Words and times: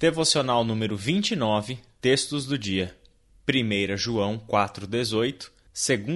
Devocional 0.00 0.62
número 0.62 0.96
29, 0.96 1.80
textos 2.00 2.46
do 2.46 2.56
dia. 2.56 2.96
1 3.48 3.96
João 3.96 4.38
4,18, 4.38 5.50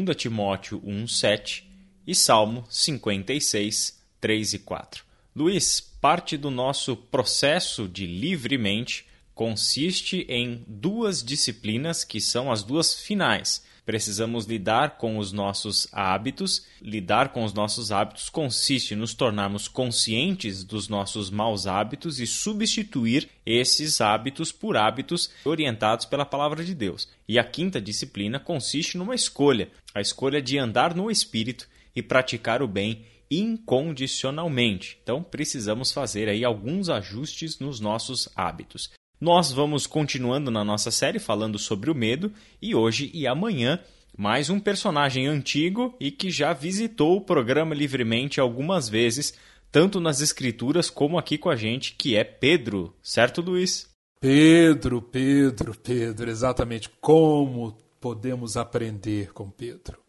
2 0.04 0.16
Timóteo 0.16 0.80
1,7 0.82 1.64
e 2.06 2.14
Salmo 2.14 2.64
56, 2.70 4.00
3 4.20 4.52
e 4.52 4.58
4. 4.60 5.04
Luiz, 5.34 5.80
parte 5.80 6.36
do 6.36 6.48
nosso 6.48 6.94
processo 6.94 7.88
de 7.88 8.06
livremente 8.06 9.04
consiste 9.34 10.24
em 10.28 10.64
duas 10.68 11.20
disciplinas 11.20 12.04
que 12.04 12.20
são 12.20 12.52
as 12.52 12.62
duas 12.62 12.94
finais 12.94 13.64
Precisamos 13.84 14.46
lidar 14.46 14.96
com 14.96 15.18
os 15.18 15.32
nossos 15.32 15.88
hábitos. 15.92 16.66
Lidar 16.80 17.30
com 17.30 17.44
os 17.44 17.52
nossos 17.52 17.90
hábitos 17.90 18.30
consiste 18.30 18.94
em 18.94 18.96
nos 18.96 19.12
tornarmos 19.12 19.66
conscientes 19.66 20.62
dos 20.62 20.88
nossos 20.88 21.30
maus 21.30 21.66
hábitos 21.66 22.20
e 22.20 22.26
substituir 22.26 23.28
esses 23.44 24.00
hábitos 24.00 24.52
por 24.52 24.76
hábitos 24.76 25.30
orientados 25.44 26.06
pela 26.06 26.24
palavra 26.24 26.64
de 26.64 26.74
Deus. 26.74 27.08
E 27.26 27.38
a 27.38 27.44
quinta 27.44 27.80
disciplina 27.80 28.38
consiste 28.38 28.96
numa 28.96 29.14
escolha, 29.14 29.68
a 29.94 30.00
escolha 30.00 30.40
de 30.40 30.58
andar 30.58 30.94
no 30.94 31.10
espírito 31.10 31.68
e 31.94 32.02
praticar 32.02 32.62
o 32.62 32.68
bem 32.68 33.04
incondicionalmente. 33.30 34.98
Então, 35.02 35.22
precisamos 35.22 35.90
fazer 35.90 36.28
aí 36.28 36.44
alguns 36.44 36.88
ajustes 36.88 37.58
nos 37.58 37.80
nossos 37.80 38.28
hábitos. 38.36 38.90
Nós 39.22 39.52
vamos 39.52 39.86
continuando 39.86 40.50
na 40.50 40.64
nossa 40.64 40.90
série 40.90 41.20
falando 41.20 41.56
sobre 41.56 41.88
o 41.88 41.94
medo 41.94 42.32
e 42.60 42.74
hoje 42.74 43.08
e 43.14 43.24
amanhã 43.24 43.78
mais 44.18 44.50
um 44.50 44.58
personagem 44.58 45.28
antigo 45.28 45.94
e 46.00 46.10
que 46.10 46.28
já 46.28 46.52
visitou 46.52 47.18
o 47.18 47.20
programa 47.20 47.72
livremente 47.72 48.40
algumas 48.40 48.88
vezes, 48.88 49.32
tanto 49.70 50.00
nas 50.00 50.20
escrituras 50.20 50.90
como 50.90 51.16
aqui 51.16 51.38
com 51.38 51.48
a 51.48 51.54
gente, 51.54 51.94
que 51.94 52.16
é 52.16 52.24
Pedro, 52.24 52.96
certo, 53.00 53.40
Luiz? 53.40 53.88
Pedro, 54.18 55.00
Pedro, 55.00 55.78
Pedro, 55.78 56.28
exatamente 56.28 56.90
como 57.00 57.78
podemos 58.00 58.56
aprender 58.56 59.32
com 59.32 59.48
Pedro. 59.48 60.00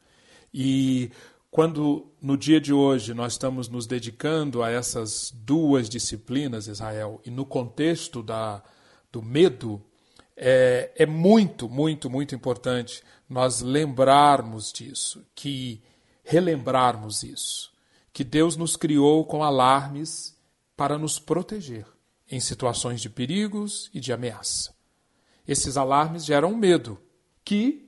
E 0.51 1.11
quando 1.51 2.11
no 2.19 2.35
dia 2.35 2.59
de 2.59 2.73
hoje 2.73 3.13
nós 3.13 3.33
estamos 3.33 3.69
nos 3.69 3.85
dedicando 3.85 4.63
a 4.63 4.71
essas 4.71 5.31
duas 5.31 5.87
disciplinas, 5.87 6.65
Israel, 6.65 7.21
e 7.23 7.29
no 7.29 7.45
contexto 7.45 8.23
da 8.23 8.63
do 9.13 9.21
medo, 9.21 9.79
é, 10.35 10.91
é 10.95 11.05
muito, 11.05 11.69
muito, 11.69 12.09
muito 12.09 12.33
importante 12.33 13.03
nós 13.29 13.61
lembrarmos 13.61 14.73
disso, 14.73 15.23
que 15.35 15.81
relembrarmos 16.23 17.21
isso, 17.21 17.71
que 18.11 18.23
Deus 18.23 18.57
nos 18.57 18.75
criou 18.75 19.23
com 19.23 19.43
alarmes 19.43 20.35
para 20.75 20.97
nos 20.97 21.19
proteger 21.19 21.85
em 22.29 22.39
situações 22.39 23.01
de 23.01 23.09
perigos 23.09 23.91
e 23.93 23.99
de 23.99 24.11
ameaça. 24.11 24.73
Esses 25.47 25.77
alarmes 25.77 26.25
geram 26.25 26.55
medo, 26.55 26.99
que, 27.45 27.87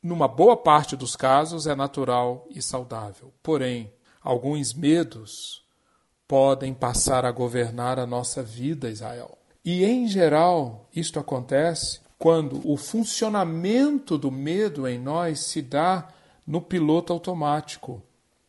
numa 0.00 0.28
boa 0.28 0.56
parte 0.56 0.94
dos 0.94 1.16
casos, 1.16 1.66
é 1.66 1.74
natural 1.74 2.46
e 2.50 2.62
saudável. 2.62 3.34
Porém, 3.42 3.92
alguns 4.22 4.72
medos 4.72 5.64
podem 6.28 6.72
passar 6.72 7.24
a 7.24 7.32
governar 7.32 7.98
a 7.98 8.06
nossa 8.06 8.42
vida, 8.42 8.88
Israel. 8.88 9.36
E, 9.64 9.84
em 9.84 10.06
geral, 10.06 10.88
isto 10.94 11.18
acontece 11.18 12.00
quando 12.18 12.60
o 12.70 12.76
funcionamento 12.76 14.18
do 14.18 14.30
medo 14.30 14.86
em 14.86 14.98
nós 14.98 15.40
se 15.40 15.62
dá 15.62 16.08
no 16.46 16.60
piloto 16.60 17.12
automático, 17.12 18.02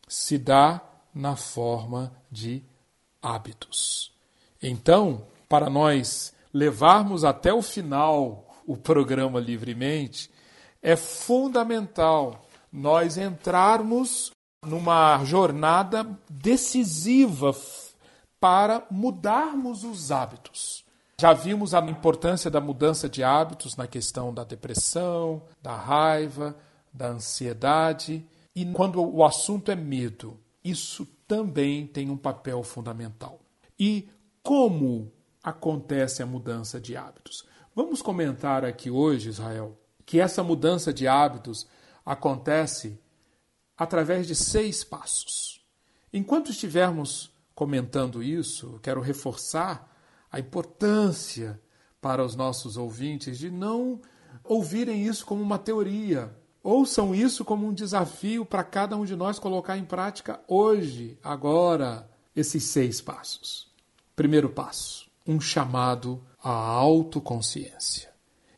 se 0.07 0.37
dá 0.37 0.81
na 1.13 1.35
forma 1.35 2.11
de 2.29 2.61
hábitos. 3.21 4.11
Então, 4.61 5.25
para 5.47 5.69
nós 5.69 6.33
levarmos 6.53 7.23
até 7.23 7.53
o 7.53 7.61
final 7.61 8.61
o 8.67 8.75
programa 8.75 9.39
livremente, 9.39 10.29
é 10.81 10.95
fundamental 10.95 12.45
nós 12.71 13.17
entrarmos 13.17 14.31
numa 14.65 15.23
jornada 15.23 16.05
decisiva 16.29 17.55
para 18.39 18.85
mudarmos 18.89 19.83
os 19.83 20.11
hábitos. 20.11 20.84
Já 21.17 21.31
vimos 21.31 21.73
a 21.73 21.79
importância 21.79 22.51
da 22.51 22.59
mudança 22.59 23.07
de 23.07 23.23
hábitos 23.23 23.77
na 23.77 23.87
questão 23.87 24.33
da 24.33 24.43
depressão, 24.43 25.43
da 25.61 25.75
raiva, 25.75 26.55
da 26.91 27.07
ansiedade. 27.07 28.25
E 28.53 28.65
quando 28.65 29.01
o 29.01 29.23
assunto 29.23 29.71
é 29.71 29.75
medo, 29.75 30.37
isso 30.63 31.07
também 31.25 31.87
tem 31.87 32.09
um 32.09 32.17
papel 32.17 32.61
fundamental. 32.63 33.39
E 33.79 34.09
como 34.43 35.11
acontece 35.41 36.21
a 36.21 36.25
mudança 36.25 36.81
de 36.81 36.97
hábitos? 36.97 37.45
Vamos 37.73 38.01
comentar 38.01 38.65
aqui 38.65 38.89
hoje, 38.89 39.29
Israel, 39.29 39.77
que 40.05 40.19
essa 40.19 40.43
mudança 40.43 40.93
de 40.93 41.07
hábitos 41.07 41.65
acontece 42.05 42.99
através 43.77 44.27
de 44.27 44.35
seis 44.35 44.83
passos. 44.83 45.61
Enquanto 46.11 46.51
estivermos 46.51 47.31
comentando 47.53 48.21
isso, 48.21 48.79
quero 48.83 49.01
reforçar 49.01 49.94
a 50.35 50.39
importância 50.39 51.57
para 52.01 52.21
os 52.21 52.35
nossos 52.35 52.75
ouvintes 52.75 53.37
de 53.37 53.49
não 53.49 54.01
ouvirem 54.43 55.07
isso 55.07 55.25
como 55.25 55.41
uma 55.41 55.57
teoria. 55.57 56.29
Ouçam 56.61 57.15
isso 57.15 57.45
como 57.45 57.65
um 57.65 57.73
desafio 57.73 58.45
para 58.45 58.61
cada 58.61 58.97
um 58.97 59.05
de 59.05 59.15
nós 59.15 59.39
colocar 59.39 59.77
em 59.77 59.85
prática 59.85 60.41
hoje, 60.45 61.17
agora, 61.23 62.09
esses 62.35 62.65
seis 62.65 62.99
passos. 62.99 63.71
Primeiro 64.13 64.49
passo: 64.49 65.09
um 65.25 65.39
chamado 65.39 66.21
à 66.43 66.49
autoconsciência. 66.49 68.09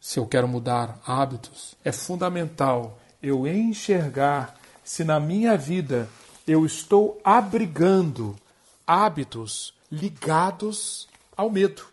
Se 0.01 0.17
eu 0.17 0.25
quero 0.25 0.47
mudar 0.47 0.99
hábitos, 1.05 1.75
é 1.83 1.91
fundamental 1.91 2.97
eu 3.21 3.45
enxergar 3.45 4.59
se 4.83 5.03
na 5.03 5.19
minha 5.19 5.55
vida 5.55 6.09
eu 6.47 6.66
estou 6.66 7.21
abrigando 7.23 8.35
hábitos 8.87 9.75
ligados 9.91 11.07
ao 11.37 11.51
medo. 11.51 11.85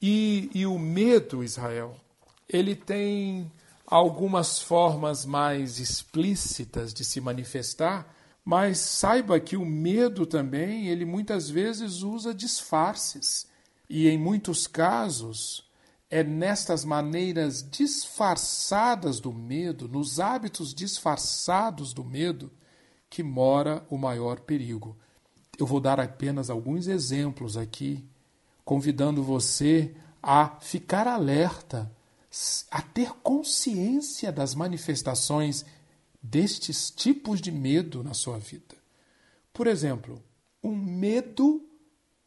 E, 0.00 0.48
e 0.54 0.64
o 0.64 0.78
medo, 0.78 1.42
Israel, 1.42 1.96
ele 2.48 2.76
tem 2.76 3.50
algumas 3.84 4.60
formas 4.60 5.26
mais 5.26 5.80
explícitas 5.80 6.94
de 6.94 7.04
se 7.04 7.20
manifestar, 7.20 8.14
mas 8.44 8.78
saiba 8.78 9.40
que 9.40 9.56
o 9.56 9.66
medo 9.66 10.24
também, 10.24 10.86
ele 10.86 11.04
muitas 11.04 11.50
vezes 11.50 12.02
usa 12.02 12.32
disfarces. 12.32 13.48
E 13.90 14.08
em 14.08 14.16
muitos 14.16 14.66
casos, 14.66 15.68
é 16.08 16.22
nestas 16.22 16.84
maneiras 16.84 17.68
disfarçadas 17.68 19.20
do 19.20 19.32
medo, 19.32 19.88
nos 19.88 20.20
hábitos 20.20 20.72
disfarçados 20.72 21.92
do 21.92 22.04
medo, 22.04 22.50
que 23.10 23.22
mora 23.22 23.84
o 23.90 23.98
maior 23.98 24.40
perigo. 24.40 24.96
Eu 25.58 25.66
vou 25.66 25.80
dar 25.80 25.98
apenas 25.98 26.48
alguns 26.48 26.86
exemplos 26.86 27.56
aqui 27.56 28.08
convidando 28.68 29.22
você 29.22 29.94
a 30.22 30.60
ficar 30.60 31.08
alerta, 31.08 31.90
a 32.70 32.82
ter 32.82 33.14
consciência 33.22 34.30
das 34.30 34.54
manifestações 34.54 35.64
destes 36.22 36.90
tipos 36.90 37.40
de 37.40 37.50
medo 37.50 38.04
na 38.04 38.12
sua 38.12 38.38
vida. 38.38 38.76
Por 39.54 39.66
exemplo, 39.66 40.22
um 40.62 40.76
medo 40.76 41.66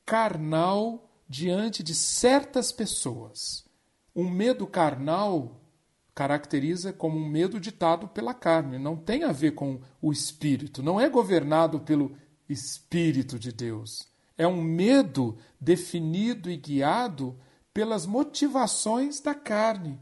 carnal 0.03 1.07
diante 1.29 1.83
de 1.83 1.93
certas 1.93 2.71
pessoas. 2.71 3.63
Um 4.15 4.27
medo 4.27 4.65
carnal 4.65 5.61
caracteriza 6.15 6.91
como 6.91 7.19
um 7.19 7.29
medo 7.29 7.59
ditado 7.59 8.07
pela 8.07 8.33
carne, 8.33 8.79
não 8.79 8.97
tem 8.97 9.25
a 9.25 9.31
ver 9.31 9.51
com 9.51 9.79
o 10.01 10.11
espírito, 10.11 10.81
não 10.81 10.99
é 10.99 11.07
governado 11.07 11.81
pelo 11.81 12.17
espírito 12.49 13.37
de 13.37 13.51
Deus. 13.51 14.10
É 14.41 14.47
um 14.47 14.59
medo 14.59 15.37
definido 15.59 16.49
e 16.49 16.57
guiado 16.57 17.37
pelas 17.71 18.07
motivações 18.07 19.19
da 19.19 19.35
carne, 19.35 19.99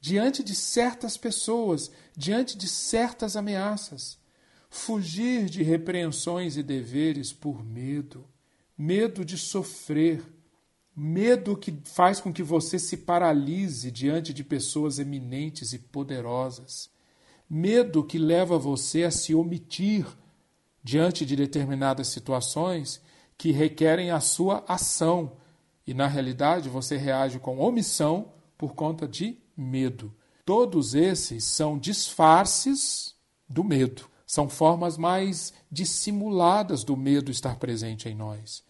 diante 0.00 0.42
de 0.42 0.54
certas 0.54 1.18
pessoas, 1.18 1.90
diante 2.16 2.56
de 2.56 2.66
certas 2.66 3.36
ameaças. 3.36 4.18
Fugir 4.70 5.50
de 5.50 5.62
repreensões 5.62 6.56
e 6.56 6.62
deveres 6.62 7.34
por 7.34 7.62
medo, 7.62 8.24
medo 8.78 9.26
de 9.26 9.36
sofrer, 9.36 10.22
medo 10.96 11.54
que 11.54 11.82
faz 11.84 12.18
com 12.18 12.32
que 12.32 12.42
você 12.42 12.78
se 12.78 12.96
paralise 12.96 13.90
diante 13.90 14.32
de 14.32 14.42
pessoas 14.42 14.98
eminentes 14.98 15.74
e 15.74 15.78
poderosas, 15.78 16.88
medo 17.46 18.02
que 18.02 18.16
leva 18.16 18.58
você 18.58 19.04
a 19.04 19.10
se 19.10 19.34
omitir 19.34 20.06
diante 20.82 21.26
de 21.26 21.36
determinadas 21.36 22.08
situações 22.08 23.02
que 23.40 23.50
requerem 23.52 24.10
a 24.10 24.20
sua 24.20 24.62
ação. 24.68 25.32
E 25.86 25.94
na 25.94 26.06
realidade 26.06 26.68
você 26.68 26.98
reage 26.98 27.38
com 27.38 27.58
omissão 27.58 28.34
por 28.58 28.74
conta 28.74 29.08
de 29.08 29.38
medo. 29.56 30.14
Todos 30.44 30.94
esses 30.94 31.44
são 31.44 31.78
disfarces 31.78 33.14
do 33.48 33.64
medo. 33.64 34.04
São 34.26 34.46
formas 34.46 34.98
mais 34.98 35.54
dissimuladas 35.72 36.84
do 36.84 36.94
medo 36.98 37.30
estar 37.30 37.56
presente 37.56 38.10
em 38.10 38.14
nós. 38.14 38.62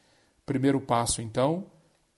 Primeiro 0.46 0.80
passo, 0.80 1.20
então, 1.20 1.66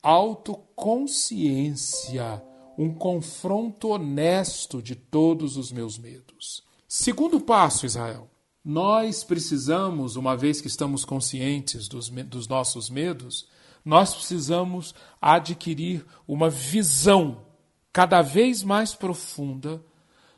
autoconsciência, 0.03 2.43
um 2.77 2.93
confronto 2.93 3.89
honesto 3.89 4.83
de 4.83 4.95
todos 4.95 5.57
os 5.57 5.73
meus 5.73 5.97
medos. 5.97 6.63
Segundo 6.87 7.41
passo, 7.41 7.87
Israel. 7.87 8.29
Nós 8.65 9.25
precisamos, 9.25 10.15
uma 10.15 10.37
vez 10.37 10.61
que 10.61 10.69
estamos 10.69 11.05
conscientes 11.05 11.89
dos, 11.89 12.09
dos 12.09 12.47
nossos 12.47 12.89
medos, 12.89 13.49
nós 13.85 14.15
precisamos 14.15 14.95
adquirir 15.21 16.07
uma 16.27 16.49
visão 16.49 17.45
cada 17.93 18.23
vez 18.23 18.63
mais 18.63 18.95
profunda 18.95 19.85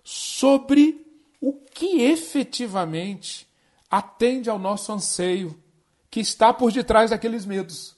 sobre 0.03 1.05
o 1.41 1.53
que 1.53 2.01
efetivamente 2.03 3.47
atende 3.91 4.49
ao 4.49 4.59
nosso 4.59 4.93
anseio 4.93 5.63
que 6.11 6.21
está 6.21 6.55
por 6.55 6.73
detrás 6.73 7.11
daqueles 7.11 7.45
medos. 7.45 7.95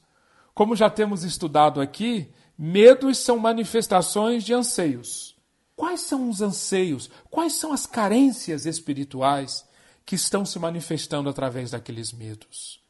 Como 0.53 0.75
já 0.75 0.91
temos 0.91 1.23
estudado 1.23 1.81
aqui, 1.81 2.29
medos 2.59 3.19
são 3.19 3.39
manifestações 3.39 4.43
de 4.43 4.53
anseios. 4.53 5.37
Quais 5.77 6.01
são 6.01 6.29
os 6.29 6.41
anseios? 6.41 7.09
Quais 7.31 7.53
são 7.53 7.73
as 7.73 7.87
carências 7.87 8.67
espirituais 8.67 9.65
que 10.07 10.15
estão 10.15 10.47
se 10.47 10.59
manifestando 10.59 11.29
através 11.29 11.73
daqueles 11.73 12.13
medos? 12.13 12.81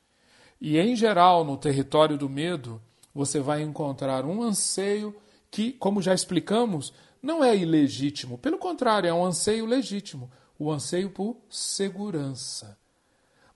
E 0.60 0.78
em 0.78 0.94
geral, 0.94 1.44
no 1.44 1.56
território 1.56 2.16
do 2.16 2.28
medo, 2.28 2.80
você 3.12 3.40
vai 3.40 3.62
encontrar 3.62 4.24
um 4.24 4.42
anseio 4.42 5.16
que, 5.50 5.72
como 5.72 6.00
já 6.00 6.14
explicamos, 6.14 6.92
não 7.20 7.42
é 7.42 7.56
ilegítimo. 7.56 8.38
Pelo 8.38 8.58
contrário, 8.58 9.08
é 9.08 9.12
um 9.12 9.24
anseio 9.24 9.66
legítimo 9.66 10.30
o 10.58 10.72
anseio 10.72 11.10
por 11.10 11.36
segurança. 11.50 12.78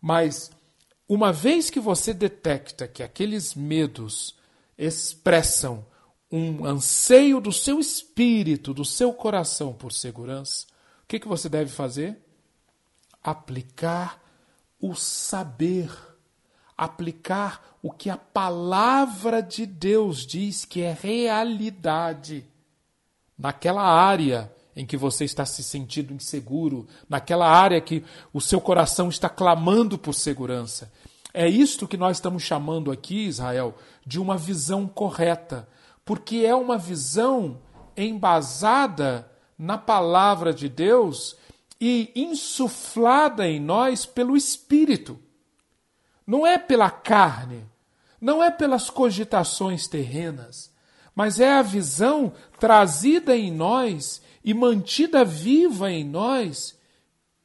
Mas, 0.01 0.51
uma 1.09 1.33
vez 1.33 1.71
que 1.71 1.81
você 1.81 2.13
detecta 2.13 2.87
que 2.87 3.03
aqueles 3.03 3.55
medos 3.55 4.37
expressam 4.77 5.85
um 6.31 6.65
anseio 6.65 7.41
do 7.41 7.53
seu 7.53 7.81
espírito, 7.81 8.73
do 8.73 8.85
seu 8.85 9.13
coração 9.13 9.73
por 9.73 9.93
segurança, 9.93 10.67
o 11.03 11.07
que, 11.09 11.19
que 11.19 11.29
você 11.29 11.49
deve 11.49 11.71
fazer? 11.71 12.19
Aplicar 13.23 14.21
o 14.81 14.95
saber, 14.95 15.91
aplicar 16.77 17.77
o 17.83 17.91
que 17.91 18.09
a 18.09 18.17
palavra 18.17 19.43
de 19.43 19.67
Deus 19.67 20.27
diz 20.27 20.65
que 20.65 20.83
é 20.83 20.97
realidade 20.99 22.47
naquela 23.39 23.83
área 23.83 24.53
em 24.75 24.87
que 24.87 24.97
você 24.97 25.25
está 25.25 25.45
se 25.45 25.63
sentindo 25.63 26.15
inseguro, 26.15 26.87
naquela 27.09 27.49
área 27.49 27.81
que 27.81 28.05
o 28.33 28.41
seu 28.41 28.61
coração 28.61 29.09
está 29.09 29.29
clamando 29.29 29.99
por 29.99 30.15
segurança. 30.15 30.91
É 31.33 31.49
isto 31.49 31.87
que 31.87 31.97
nós 31.97 32.17
estamos 32.17 32.43
chamando 32.43 32.91
aqui, 32.91 33.27
Israel, 33.27 33.77
de 34.07 34.19
uma 34.19 34.37
visão 34.37 34.87
correta, 34.87 35.69
porque 36.05 36.39
é 36.39 36.55
uma 36.55 36.79
visão 36.79 37.59
embasada 37.97 39.31
na 39.59 39.77
palavra 39.77 40.53
de 40.53 40.69
Deus 40.69 41.37
e 41.81 42.13
insuflada 42.15 43.49
em 43.49 43.59
nós 43.59 44.05
pelo 44.05 44.37
Espírito. 44.37 45.19
Não 46.27 46.47
é 46.47 46.59
pela 46.59 46.91
carne, 46.91 47.65
não 48.21 48.45
é 48.45 48.51
pelas 48.51 48.91
cogitações 48.91 49.89
terrenas, 49.89 50.71
mas 51.15 51.41
é 51.41 51.53
a 51.53 51.63
visão 51.63 52.33
trazida 52.59 53.37
em 53.37 53.51
nós 53.51 54.21
e 54.45 54.53
mantida 54.53 55.25
viva 55.25 55.91
em 55.91 56.05
nós 56.05 56.79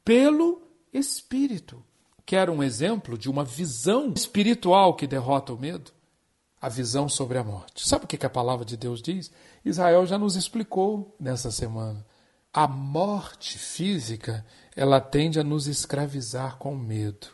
pelo 0.04 0.62
Espírito. 0.92 1.82
Quer 2.24 2.50
um 2.50 2.62
exemplo 2.62 3.16
de 3.16 3.30
uma 3.30 3.44
visão 3.44 4.12
espiritual 4.14 4.94
que 4.94 5.06
derrota 5.06 5.52
o 5.52 5.58
medo? 5.58 5.92
A 6.60 6.68
visão 6.68 7.08
sobre 7.08 7.38
a 7.38 7.44
morte. 7.44 7.88
Sabe 7.88 8.04
o 8.04 8.08
que 8.08 8.26
a 8.26 8.30
palavra 8.30 8.64
de 8.64 8.76
Deus 8.76 9.00
diz? 9.00 9.30
Israel 9.64 10.06
já 10.06 10.18
nos 10.18 10.36
explicou 10.36 11.14
nessa 11.20 11.50
semana. 11.50 12.04
A 12.56 12.66
morte 12.66 13.58
física, 13.58 14.42
ela 14.74 14.98
tende 14.98 15.38
a 15.38 15.44
nos 15.44 15.66
escravizar 15.66 16.56
com 16.56 16.74
medo. 16.74 17.26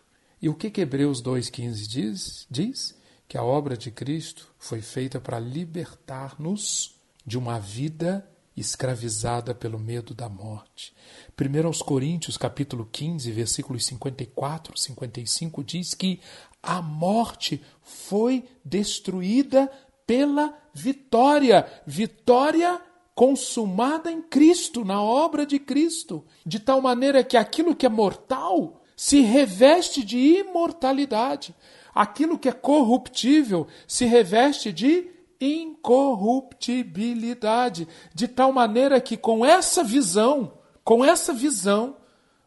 E 0.42 0.48
o 0.48 0.54
que, 0.54 0.68
que 0.68 0.80
Hebreus 0.80 1.22
2,15 1.22 1.86
diz? 1.86 2.46
Diz 2.50 2.98
que 3.28 3.38
a 3.38 3.44
obra 3.44 3.76
de 3.76 3.92
Cristo 3.92 4.48
foi 4.58 4.80
feita 4.80 5.20
para 5.20 5.38
libertar-nos 5.38 6.96
de 7.24 7.38
uma 7.38 7.60
vida 7.60 8.28
escravizada 8.56 9.54
pelo 9.54 9.78
medo 9.78 10.12
da 10.12 10.28
morte. 10.28 10.92
1 11.40 11.66
aos 11.68 11.82
Coríntios, 11.82 12.36
capítulo 12.36 12.88
15, 12.90 13.30
versículos 13.30 13.86
54, 13.86 14.76
55 14.76 15.62
diz 15.62 15.94
que 15.94 16.20
a 16.60 16.82
morte 16.82 17.62
foi 17.80 18.44
destruída 18.64 19.70
pela 20.04 20.52
vitória, 20.74 21.64
vitória 21.86 22.82
consumada 23.14 24.10
em 24.10 24.22
Cristo, 24.22 24.84
na 24.84 25.00
obra 25.02 25.44
de 25.44 25.58
Cristo, 25.58 26.24
de 26.44 26.58
tal 26.58 26.80
maneira 26.80 27.22
que 27.22 27.36
aquilo 27.36 27.76
que 27.76 27.84
é 27.86 27.88
mortal 27.88 28.82
se 28.96 29.20
reveste 29.20 30.04
de 30.04 30.18
imortalidade, 30.38 31.54
aquilo 31.94 32.38
que 32.38 32.48
é 32.48 32.52
corruptível 32.52 33.66
se 33.86 34.06
reveste 34.06 34.72
de 34.72 35.10
incorruptibilidade, 35.40 37.86
de 38.14 38.28
tal 38.28 38.52
maneira 38.52 39.00
que 39.00 39.16
com 39.16 39.44
essa 39.44 39.82
visão, 39.82 40.52
com 40.84 41.04
essa 41.04 41.32
visão, 41.32 41.96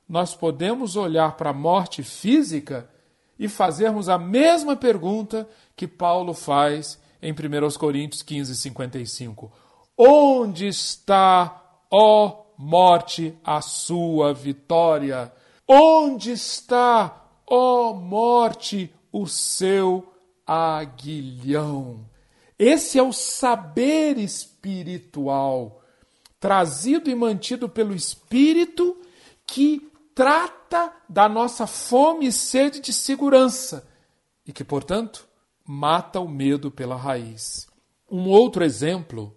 nós 0.07 0.33
podemos 0.33 0.95
olhar 0.95 1.35
para 1.35 1.49
a 1.49 1.53
morte 1.53 2.01
física 2.03 2.89
e 3.37 3.49
fazermos 3.49 4.07
a 4.07 4.17
mesma 4.17 4.77
pergunta 4.77 5.45
que 5.75 5.85
Paulo 5.87 6.33
faz 6.33 6.97
em 7.21 7.33
1 7.33 7.35
Coríntios 7.77 8.21
15, 8.21 8.55
55. 8.55 9.51
Onde 9.97 10.67
está, 10.67 11.79
ó 11.89 12.45
morte, 12.57 13.37
a 13.43 13.61
sua 13.61 14.33
vitória? 14.33 15.31
Onde 15.67 16.31
está, 16.31 17.29
ó 17.47 17.93
morte, 17.93 18.93
o 19.11 19.25
seu 19.25 20.05
aguilhão? 20.45 22.05
Esse 22.59 22.99
é 22.99 23.03
o 23.03 23.13
saber 23.13 24.17
espiritual, 24.17 25.81
trazido 26.39 27.09
e 27.09 27.15
mantido 27.15 27.69
pelo 27.69 27.95
Espírito, 27.95 28.97
que 29.47 29.91
trata 30.13 30.93
da 31.07 31.29
nossa 31.29 31.65
fome 31.65 32.27
e 32.27 32.31
sede 32.31 32.81
de 32.81 32.91
segurança 32.91 33.87
e 34.45 34.51
que, 34.51 34.63
portanto, 34.63 35.27
mata 35.65 36.19
o 36.19 36.27
medo 36.27 36.69
pela 36.69 36.95
raiz. 36.95 37.67
Um 38.09 38.29
outro 38.29 38.63
exemplo 38.63 39.35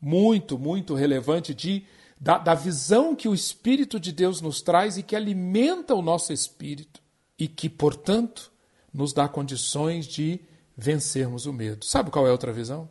muito, 0.00 0.58
muito 0.58 0.94
relevante 0.94 1.54
de, 1.54 1.84
da, 2.20 2.38
da 2.38 2.54
visão 2.54 3.14
que 3.14 3.28
o 3.28 3.34
Espírito 3.34 3.98
de 3.98 4.12
Deus 4.12 4.40
nos 4.40 4.62
traz 4.62 4.96
e 4.96 5.02
que 5.02 5.16
alimenta 5.16 5.94
o 5.94 6.02
nosso 6.02 6.32
espírito 6.32 7.00
e 7.38 7.46
que, 7.46 7.68
portanto, 7.68 8.52
nos 8.92 9.12
dá 9.12 9.28
condições 9.28 10.06
de 10.06 10.40
vencermos 10.76 11.46
o 11.46 11.52
medo. 11.52 11.84
Sabe 11.84 12.10
qual 12.10 12.26
é 12.26 12.28
a 12.28 12.32
outra 12.32 12.52
visão? 12.52 12.88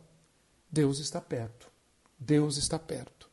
Deus 0.70 0.98
está 0.98 1.20
perto. 1.20 1.68
Deus 2.18 2.56
está 2.56 2.78
perto. 2.78 3.28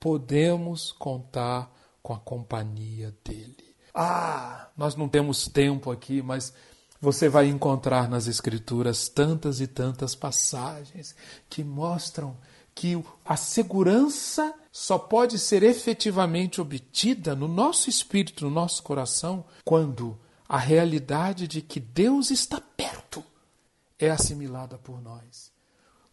Podemos 0.00 0.92
contar 0.92 1.70
com 2.02 2.12
a 2.12 2.18
companhia 2.18 3.14
dele. 3.24 3.74
Ah, 3.94 4.68
nós 4.76 4.94
não 4.94 5.08
temos 5.08 5.48
tempo 5.48 5.90
aqui, 5.90 6.22
mas 6.22 6.52
você 7.00 7.28
vai 7.28 7.48
encontrar 7.48 8.08
nas 8.08 8.26
Escrituras 8.26 9.08
tantas 9.08 9.60
e 9.60 9.66
tantas 9.66 10.14
passagens 10.14 11.14
que 11.48 11.62
mostram 11.62 12.36
que 12.78 12.96
a 13.24 13.36
segurança 13.36 14.54
só 14.70 14.96
pode 14.96 15.36
ser 15.36 15.64
efetivamente 15.64 16.60
obtida 16.60 17.34
no 17.34 17.48
nosso 17.48 17.90
espírito, 17.90 18.44
no 18.44 18.52
nosso 18.52 18.84
coração, 18.84 19.44
quando 19.64 20.16
a 20.48 20.56
realidade 20.56 21.48
de 21.48 21.60
que 21.60 21.80
Deus 21.80 22.30
está 22.30 22.60
perto 22.60 23.24
é 23.98 24.08
assimilada 24.08 24.78
por 24.78 25.02
nós. 25.02 25.50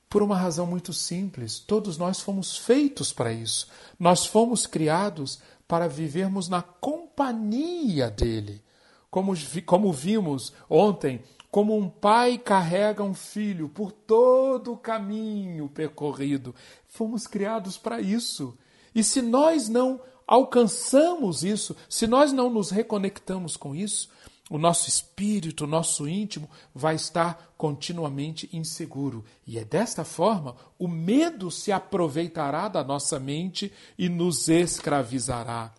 Por 0.09 0.23
uma 0.23 0.35
razão 0.35 0.65
muito 0.65 0.91
simples, 0.91 1.59
todos 1.59 1.99
nós 1.99 2.19
fomos 2.19 2.57
feitos 2.57 3.13
para 3.13 3.31
isso. 3.31 3.67
Nós 3.99 4.25
fomos 4.25 4.65
criados 4.65 5.39
para 5.67 5.87
vivermos 5.87 6.49
na 6.49 6.63
companhia 6.63 8.09
dele. 8.09 8.63
Como, 9.11 9.33
como 9.67 9.93
vimos 9.93 10.51
ontem, 10.67 11.21
como 11.55 11.73
um 11.73 11.87
pai 11.87 12.37
carrega 12.37 13.01
um 13.01 13.13
filho 13.13 13.69
por 13.69 13.89
todo 13.89 14.73
o 14.73 14.77
caminho 14.77 15.69
percorrido. 15.69 16.53
Fomos 16.85 17.27
criados 17.27 17.77
para 17.77 18.01
isso. 18.01 18.57
E 18.93 19.01
se 19.01 19.21
nós 19.21 19.69
não 19.69 20.01
alcançamos 20.27 21.45
isso, 21.45 21.73
se 21.87 22.07
nós 22.07 22.33
não 22.33 22.49
nos 22.49 22.71
reconectamos 22.71 23.55
com 23.55 23.73
isso, 23.73 24.09
o 24.49 24.57
nosso 24.57 24.89
espírito, 24.89 25.63
o 25.63 25.67
nosso 25.67 26.05
íntimo 26.09 26.49
vai 26.73 26.95
estar 26.95 27.53
continuamente 27.57 28.49
inseguro. 28.51 29.23
E 29.47 29.57
é 29.57 29.63
desta 29.63 30.03
forma 30.03 30.57
o 30.77 30.89
medo 30.89 31.49
se 31.49 31.71
aproveitará 31.71 32.67
da 32.67 32.83
nossa 32.83 33.17
mente 33.17 33.71
e 33.97 34.09
nos 34.09 34.49
escravizará. 34.49 35.73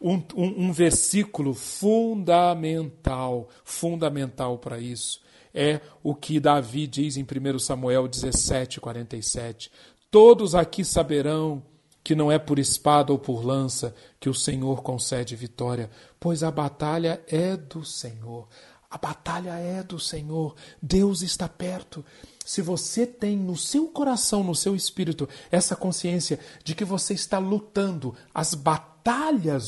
Um, 0.00 0.22
um, 0.34 0.66
um 0.66 0.72
versículo 0.72 1.52
fundamental, 1.52 3.48
fundamental 3.62 4.56
para 4.56 4.80
isso, 4.80 5.20
é 5.52 5.80
o 6.02 6.14
que 6.14 6.40
Davi 6.40 6.86
diz 6.86 7.16
em 7.16 7.22
1 7.24 7.58
Samuel 7.58 8.08
17, 8.08 8.80
47. 8.80 9.70
Todos 10.10 10.54
aqui 10.54 10.84
saberão 10.84 11.62
que 12.02 12.14
não 12.14 12.32
é 12.32 12.38
por 12.38 12.58
espada 12.58 13.12
ou 13.12 13.18
por 13.18 13.44
lança 13.44 13.94
que 14.18 14.28
o 14.28 14.34
Senhor 14.34 14.82
concede 14.82 15.36
vitória, 15.36 15.90
pois 16.18 16.42
a 16.42 16.50
batalha 16.50 17.22
é 17.28 17.56
do 17.56 17.84
Senhor. 17.84 18.48
A 18.90 18.98
batalha 18.98 19.50
é 19.50 19.82
do 19.82 20.00
Senhor. 20.00 20.56
Deus 20.82 21.22
está 21.22 21.48
perto. 21.48 22.04
Se 22.44 22.60
você 22.60 23.06
tem 23.06 23.36
no 23.36 23.56
seu 23.56 23.86
coração, 23.86 24.42
no 24.42 24.54
seu 24.54 24.74
espírito, 24.74 25.28
essa 25.50 25.76
consciência 25.76 26.40
de 26.64 26.74
que 26.74 26.84
você 26.84 27.14
está 27.14 27.38
lutando 27.38 28.16
as 28.34 28.54
batalhas 28.54 28.89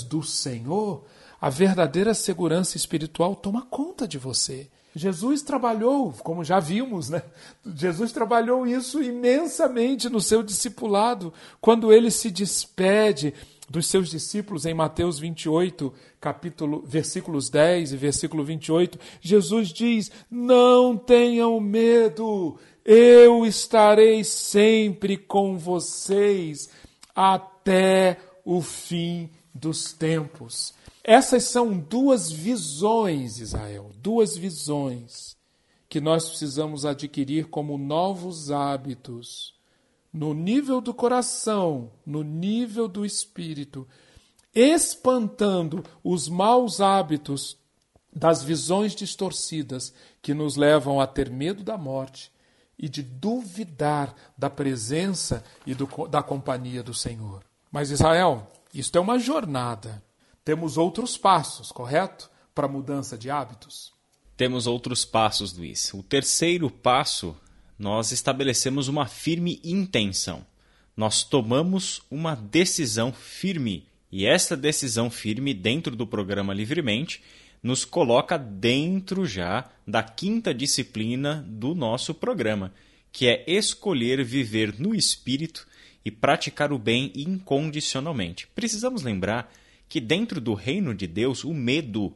do 0.09 0.23
Senhor, 0.23 1.05
a 1.41 1.51
verdadeira 1.51 2.15
segurança 2.15 2.77
espiritual 2.77 3.35
toma 3.35 3.63
conta 3.63 4.07
de 4.07 4.19
você. 4.19 4.69
Jesus 4.95 5.41
trabalhou, 5.43 6.13
como 6.23 6.45
já 6.45 6.61
vimos, 6.61 7.09
né? 7.09 7.23
Jesus 7.75 8.13
trabalhou 8.13 8.67
isso 8.67 9.03
imensamente 9.03 10.09
no 10.09 10.21
seu 10.21 10.43
discipulado, 10.43 11.33
quando 11.61 11.93
ele 11.93 12.11
se 12.11 12.31
despede 12.31 13.33
dos 13.69 13.87
seus 13.87 14.11
discípulos 14.11 14.67
em 14.67 14.75
Mateus 14.75 15.19
28, 15.19 15.93
capítulo, 16.21 16.85
versículos 16.87 17.49
10 17.49 17.95
e 17.95 17.97
versículo 17.97 18.45
28, 18.45 18.99
Jesus 19.21 19.69
diz: 19.69 20.13
"Não 20.31 20.97
tenham 20.97 21.59
medo, 21.59 22.59
eu 22.85 23.47
estarei 23.47 24.23
sempre 24.25 25.17
com 25.17 25.57
vocês 25.57 26.69
até 27.15 28.19
o 28.29 28.32
fim 28.61 29.31
dos 29.55 29.93
tempos." 29.93 30.75
Essas 31.05 31.45
são 31.45 31.77
duas 31.77 32.31
visões, 32.31 33.39
Israel, 33.39 33.91
duas 33.97 34.37
visões 34.37 35.37
que 35.89 36.01
nós 36.01 36.27
precisamos 36.27 36.87
adquirir 36.87 37.49
como 37.49 37.77
novos 37.77 38.51
hábitos, 38.51 39.55
no 40.13 40.33
nível 40.33 40.81
do 40.81 40.95
coração, 40.95 41.91
no 42.07 42.23
nível 42.23 42.89
do 42.89 43.05
espírito, 43.05 43.87
espantando 44.55 45.85
os 46.03 46.29
maus 46.29 46.81
hábitos 46.81 47.59
das 48.15 48.43
visões 48.43 48.95
distorcidas 48.95 49.93
que 50.21 50.33
nos 50.33 50.57
levam 50.57 51.01
a 51.01 51.07
ter 51.07 51.31
medo 51.31 51.63
da 51.63 51.77
morte 51.77 52.31
e 52.79 52.89
de 52.89 53.03
duvidar 53.03 54.15
da 54.37 54.49
presença 54.49 55.43
e 55.67 55.75
do, 55.75 55.87
da 56.09 56.23
companhia 56.23 56.83
do 56.83 56.95
Senhor. 56.95 57.43
Mas, 57.73 57.91
Israel, 57.91 58.53
isto 58.75 58.99
é 58.99 59.01
uma 59.01 59.19
jornada. 59.19 60.05
Temos 60.45 60.77
outros 60.77 61.17
passos, 61.17 61.73
correto? 61.73 62.31
Para 62.55 62.69
mudança 62.69 63.17
de 63.17 63.31
hábitos? 63.31 63.95
Temos 64.37 64.67
outros 64.67 65.07
passos, 65.07 65.57
Luiz. 65.57 65.91
O 65.95 66.03
terceiro 66.03 66.69
passo, 66.69 67.35
nós 67.79 68.13
estabelecemos 68.13 68.89
uma 68.89 69.07
firme 69.07 69.59
intenção. 69.65 70.45
Nós 70.95 71.25
tomamos 71.25 72.03
uma 72.11 72.35
decisão 72.35 73.11
firme. 73.11 73.87
E 74.11 74.27
essa 74.27 74.55
decisão 74.55 75.09
firme, 75.11 75.55
dentro 75.55 75.97
do 75.97 76.07
programa 76.07 76.53
Livremente, 76.53 77.23
nos 77.63 77.87
coloca 77.87 78.37
dentro 78.37 79.25
já 79.25 79.71
da 79.87 80.03
quinta 80.03 80.53
disciplina 80.53 81.43
do 81.49 81.75
nosso 81.75 82.13
programa, 82.13 82.75
que 83.11 83.27
é 83.27 83.45
escolher 83.47 84.23
viver 84.23 84.79
no 84.79 84.95
espírito 84.95 85.67
e 86.05 86.11
praticar 86.11 86.73
o 86.73 86.79
bem 86.79 87.13
incondicionalmente. 87.15 88.47
Precisamos 88.55 89.03
lembrar 89.03 89.53
que 89.89 90.01
dentro 90.01 90.41
do 90.41 90.55
reino 90.55 90.95
de 90.95 91.07
Deus 91.07 91.45
o 91.45 91.53
medo 91.53 92.15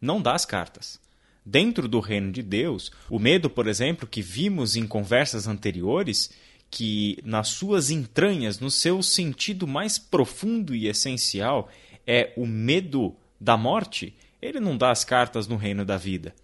não 0.00 0.20
dá 0.20 0.34
as 0.34 0.44
cartas. 0.44 1.00
Dentro 1.44 1.88
do 1.88 2.00
reino 2.00 2.30
de 2.30 2.42
Deus, 2.42 2.90
o 3.08 3.18
medo, 3.18 3.48
por 3.48 3.66
exemplo, 3.66 4.06
que 4.06 4.20
vimos 4.20 4.76
em 4.76 4.86
conversas 4.86 5.46
anteriores, 5.46 6.30
que 6.70 7.18
nas 7.24 7.48
suas 7.48 7.90
entranhas, 7.90 8.60
no 8.60 8.70
seu 8.70 9.02
sentido 9.02 9.66
mais 9.66 9.98
profundo 9.98 10.74
e 10.74 10.86
essencial, 10.86 11.70
é 12.06 12.32
o 12.36 12.46
medo 12.46 13.14
da 13.40 13.56
morte, 13.56 14.14
ele 14.40 14.60
não 14.60 14.76
dá 14.76 14.90
as 14.90 15.04
cartas 15.04 15.46
no 15.46 15.56
reino 15.56 15.84
da 15.84 15.96
vida. 15.96 16.34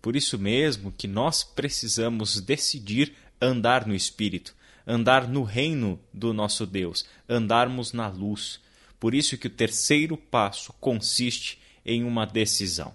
Por 0.00 0.16
isso 0.16 0.38
mesmo 0.38 0.92
que 0.92 1.08
nós 1.08 1.42
precisamos 1.42 2.40
decidir 2.40 3.14
andar 3.40 3.86
no 3.86 3.94
Espírito, 3.94 4.54
andar 4.86 5.28
no 5.28 5.42
reino 5.42 5.98
do 6.12 6.32
nosso 6.32 6.66
Deus, 6.66 7.04
andarmos 7.28 7.92
na 7.92 8.08
luz, 8.08 8.60
por 8.98 9.14
isso 9.14 9.36
que 9.36 9.46
o 9.46 9.50
terceiro 9.50 10.16
passo 10.16 10.72
consiste 10.80 11.58
em 11.84 12.04
uma 12.04 12.24
decisão. 12.24 12.94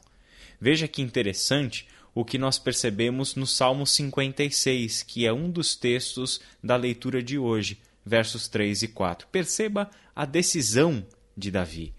Veja 0.59 0.87
que 0.87 1.01
interessante 1.01 1.87
o 2.13 2.25
que 2.25 2.37
nós 2.37 2.57
percebemos 2.59 3.35
no 3.35 3.45
Salmo 3.45 3.85
56, 3.85 5.03
que 5.03 5.25
é 5.25 5.31
um 5.31 5.49
dos 5.49 5.75
textos 5.75 6.41
da 6.63 6.75
leitura 6.75 7.21
de 7.21 7.37
hoje, 7.37 7.79
versos 8.05 8.47
3 8.47 8.83
e 8.83 8.87
4. 8.87 9.27
Perceba 9.27 9.89
a 10.15 10.25
decisão 10.25 11.05
de 11.37 11.51
Davi. 11.51 11.93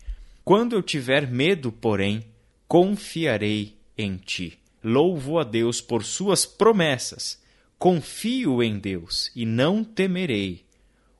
Quando 0.44 0.74
eu 0.74 0.82
tiver 0.82 1.30
medo, 1.30 1.70
porém, 1.70 2.24
confiarei 2.66 3.76
em 3.96 4.16
ti. 4.16 4.58
Louvo 4.82 5.38
a 5.38 5.44
Deus 5.44 5.80
por 5.80 6.04
suas 6.04 6.44
promessas. 6.44 7.39
Confio 7.80 8.62
em 8.62 8.78
Deus 8.78 9.32
e 9.34 9.46
não 9.46 9.82
temerei. 9.82 10.66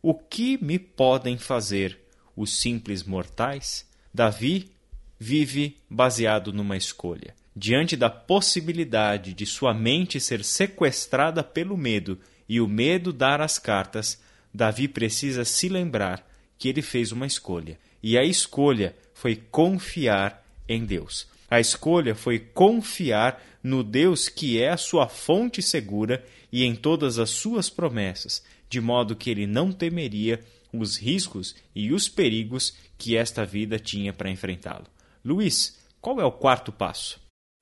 O 0.02 0.12
que 0.12 0.62
me 0.62 0.78
podem 0.78 1.38
fazer 1.38 1.98
os 2.36 2.52
simples 2.52 3.02
mortais, 3.02 3.88
Davi 4.12 4.70
vive 5.18 5.78
baseado 5.88 6.52
numa 6.52 6.76
escolha. 6.76 7.34
Diante 7.56 7.96
da 7.96 8.10
possibilidade 8.10 9.32
de 9.32 9.46
sua 9.46 9.72
mente 9.72 10.20
ser 10.20 10.44
sequestrada 10.44 11.42
pelo 11.42 11.78
medo 11.78 12.20
e 12.46 12.60
o 12.60 12.68
medo 12.68 13.10
dar 13.10 13.40
as 13.40 13.58
cartas, 13.58 14.20
Davi 14.52 14.86
precisa 14.86 15.46
se 15.46 15.66
lembrar 15.66 16.28
que 16.58 16.68
ele 16.68 16.82
fez 16.82 17.10
uma 17.10 17.26
escolha. 17.26 17.78
E 18.02 18.18
a 18.18 18.22
escolha 18.22 18.94
foi 19.14 19.34
confiar 19.34 20.46
em 20.68 20.84
Deus. 20.84 21.26
A 21.50 21.58
escolha 21.58 22.14
foi 22.14 22.38
confiar 22.38 23.42
no 23.62 23.82
Deus 23.82 24.28
que 24.28 24.60
é 24.60 24.68
a 24.68 24.76
sua 24.76 25.08
fonte 25.08 25.62
segura 25.62 26.22
e 26.52 26.64
em 26.64 26.74
todas 26.74 27.18
as 27.18 27.30
suas 27.30 27.70
promessas, 27.70 28.42
de 28.68 28.80
modo 28.80 29.16
que 29.16 29.30
ele 29.30 29.46
não 29.46 29.72
temeria 29.72 30.44
os 30.72 30.96
riscos 30.96 31.54
e 31.74 31.92
os 31.92 32.08
perigos 32.08 32.76
que 32.96 33.16
esta 33.16 33.44
vida 33.44 33.78
tinha 33.78 34.12
para 34.12 34.30
enfrentá-lo. 34.30 34.86
Luiz, 35.24 35.78
qual 36.00 36.20
é 36.20 36.24
o 36.24 36.32
quarto 36.32 36.72
passo? 36.72 37.20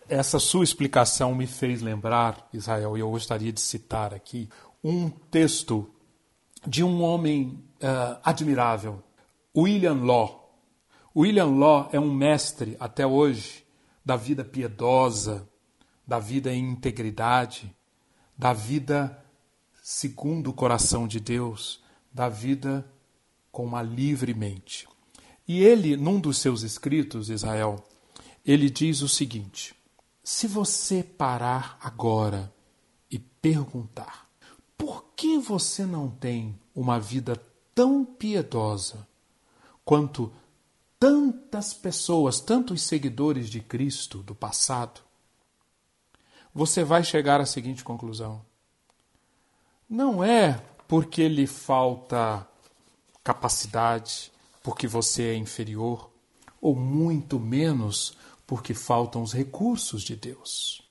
Essa 0.08 0.38
sua 0.38 0.64
explicação 0.64 1.34
me 1.34 1.46
fez 1.46 1.82
lembrar, 1.82 2.48
Israel, 2.52 2.96
e 2.96 3.00
eu 3.00 3.10
gostaria 3.10 3.52
de 3.52 3.60
citar 3.60 4.14
aqui 4.14 4.48
um 4.82 5.10
texto 5.10 5.90
de 6.66 6.82
um 6.82 7.02
homem 7.02 7.62
uh, 7.82 8.18
admirável, 8.22 9.02
William 9.56 10.02
Law. 10.02 10.54
William 11.14 11.46
Law 11.46 11.88
é 11.92 12.00
um 12.00 12.12
mestre 12.12 12.76
até 12.78 13.06
hoje 13.06 13.64
da 14.04 14.16
vida 14.16 14.44
piedosa, 14.44 15.48
da 16.06 16.18
vida 16.18 16.52
em 16.52 16.70
integridade, 16.70 17.74
da 18.38 18.52
vida 18.52 19.24
segundo 19.82 20.50
o 20.50 20.54
coração 20.54 21.08
de 21.08 21.18
Deus, 21.18 21.82
da 22.12 22.28
vida 22.28 22.88
com 23.50 23.64
uma 23.64 23.82
livre 23.82 24.32
mente. 24.32 24.86
E 25.46 25.60
ele, 25.60 25.96
num 25.96 26.20
dos 26.20 26.38
seus 26.38 26.62
escritos, 26.62 27.30
Israel, 27.30 27.84
ele 28.44 28.70
diz 28.70 29.02
o 29.02 29.08
seguinte: 29.08 29.74
se 30.22 30.46
você 30.46 31.02
parar 31.02 31.78
agora 31.80 32.52
e 33.10 33.18
perguntar 33.18 34.28
por 34.76 35.06
que 35.16 35.38
você 35.38 35.84
não 35.84 36.08
tem 36.08 36.56
uma 36.74 37.00
vida 37.00 37.34
tão 37.74 38.04
piedosa 38.04 39.08
quanto 39.84 40.32
tantas 41.00 41.72
pessoas, 41.72 42.40
tantos 42.40 42.82
seguidores 42.82 43.48
de 43.48 43.60
Cristo 43.60 44.22
do 44.22 44.34
passado, 44.34 45.07
você 46.54 46.84
vai 46.84 47.04
chegar 47.04 47.40
à 47.40 47.46
seguinte 47.46 47.84
conclusão: 47.84 48.40
não 49.88 50.22
é 50.22 50.60
porque 50.86 51.28
lhe 51.28 51.46
falta 51.46 52.46
capacidade, 53.22 54.32
porque 54.62 54.86
você 54.86 55.28
é 55.28 55.34
inferior, 55.34 56.10
ou 56.60 56.74
muito 56.74 57.38
menos 57.38 58.16
porque 58.46 58.72
faltam 58.72 59.22
os 59.22 59.32
recursos 59.32 60.02
de 60.02 60.16
Deus. 60.16 60.82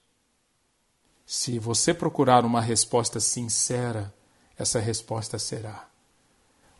Se 1.25 1.59
você 1.59 1.93
procurar 1.93 2.45
uma 2.45 2.61
resposta 2.61 3.19
sincera, 3.19 4.13
essa 4.57 4.79
resposta 4.79 5.37
será: 5.37 5.89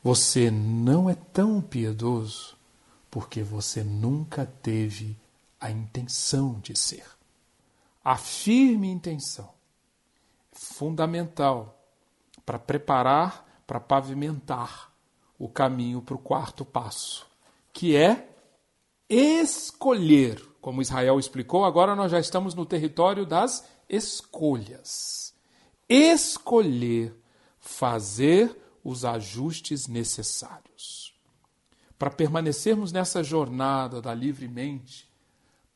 você 0.04 0.50
não 0.52 1.10
é 1.10 1.16
tão 1.16 1.62
piedoso 1.62 2.56
porque 3.10 3.42
você 3.42 3.84
nunca 3.84 4.46
teve 4.46 5.18
a 5.60 5.72
intenção 5.72 6.60
de 6.62 6.78
ser. 6.78 7.17
A 8.08 8.16
firme 8.16 8.90
intenção 8.90 9.54
é 10.54 10.56
fundamental 10.58 11.78
para 12.46 12.58
preparar, 12.58 13.62
para 13.68 13.82
pavimentar 13.82 14.94
o 15.38 15.50
caminho 15.50 16.02
para 16.02 16.16
o 16.16 16.18
quarto 16.18 16.64
passo, 16.64 17.28
que 17.74 17.98
é 17.98 18.30
escolher. 19.10 20.42
Como 20.62 20.82
Israel 20.82 21.20
explicou, 21.20 21.66
agora 21.66 21.98
nós 21.98 22.10
já 22.10 22.18
estamos 22.18 22.56
no 22.56 22.66
território 22.66 23.26
das 23.26 23.68
escolhas. 23.90 25.36
Escolher 25.90 27.14
fazer 27.60 28.58
os 28.86 29.04
ajustes 29.04 29.86
necessários. 29.86 31.14
Para 32.00 32.10
permanecermos 32.10 32.94
nessa 32.94 33.22
jornada 33.22 34.02
da 34.02 34.14
livremente, 34.14 35.07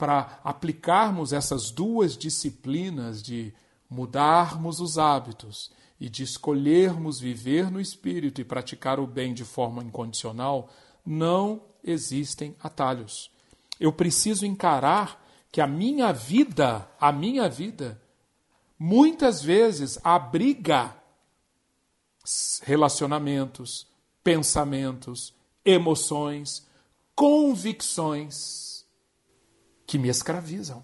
para 0.01 0.39
aplicarmos 0.43 1.31
essas 1.31 1.69
duas 1.69 2.17
disciplinas 2.17 3.21
de 3.21 3.53
mudarmos 3.87 4.79
os 4.79 4.97
hábitos 4.97 5.71
e 5.99 6.09
de 6.09 6.23
escolhermos 6.23 7.19
viver 7.19 7.69
no 7.69 7.79
espírito 7.79 8.41
e 8.41 8.43
praticar 8.43 8.99
o 8.99 9.05
bem 9.05 9.31
de 9.31 9.45
forma 9.45 9.83
incondicional, 9.83 10.71
não 11.05 11.61
existem 11.83 12.55
atalhos. 12.63 13.29
Eu 13.79 13.93
preciso 13.93 14.43
encarar 14.43 15.23
que 15.51 15.61
a 15.61 15.67
minha 15.67 16.11
vida, 16.11 16.89
a 16.99 17.11
minha 17.11 17.47
vida, 17.47 18.01
muitas 18.79 19.43
vezes 19.43 19.99
abriga 20.03 20.95
relacionamentos, 22.63 23.85
pensamentos, 24.23 25.31
emoções, 25.63 26.67
convicções 27.13 28.70
que 29.91 29.99
me 29.99 30.07
escravizam. 30.07 30.81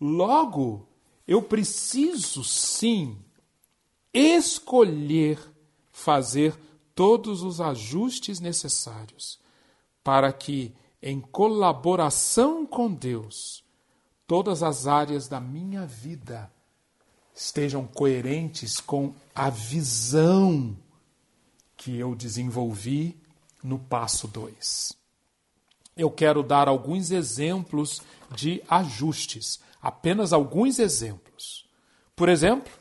Logo, 0.00 0.86
eu 1.26 1.42
preciso 1.42 2.44
sim 2.44 3.18
escolher 4.14 5.36
fazer 5.90 6.56
todos 6.94 7.42
os 7.42 7.60
ajustes 7.60 8.38
necessários 8.38 9.40
para 10.04 10.32
que, 10.32 10.72
em 11.02 11.20
colaboração 11.20 12.64
com 12.64 12.94
Deus, 12.94 13.64
todas 14.28 14.62
as 14.62 14.86
áreas 14.86 15.26
da 15.26 15.40
minha 15.40 15.84
vida 15.84 16.52
estejam 17.34 17.84
coerentes 17.84 18.78
com 18.78 19.12
a 19.34 19.50
visão 19.50 20.76
que 21.76 21.96
eu 21.96 22.14
desenvolvi 22.14 23.20
no 23.60 23.76
passo 23.76 24.28
2. 24.28 24.99
Eu 26.00 26.10
quero 26.10 26.42
dar 26.42 26.68
alguns 26.68 27.10
exemplos 27.10 28.00
de 28.34 28.62
ajustes, 28.68 29.60
apenas 29.82 30.32
alguns 30.32 30.78
exemplos. 30.78 31.68
Por 32.14 32.28
exemplo, 32.28 32.72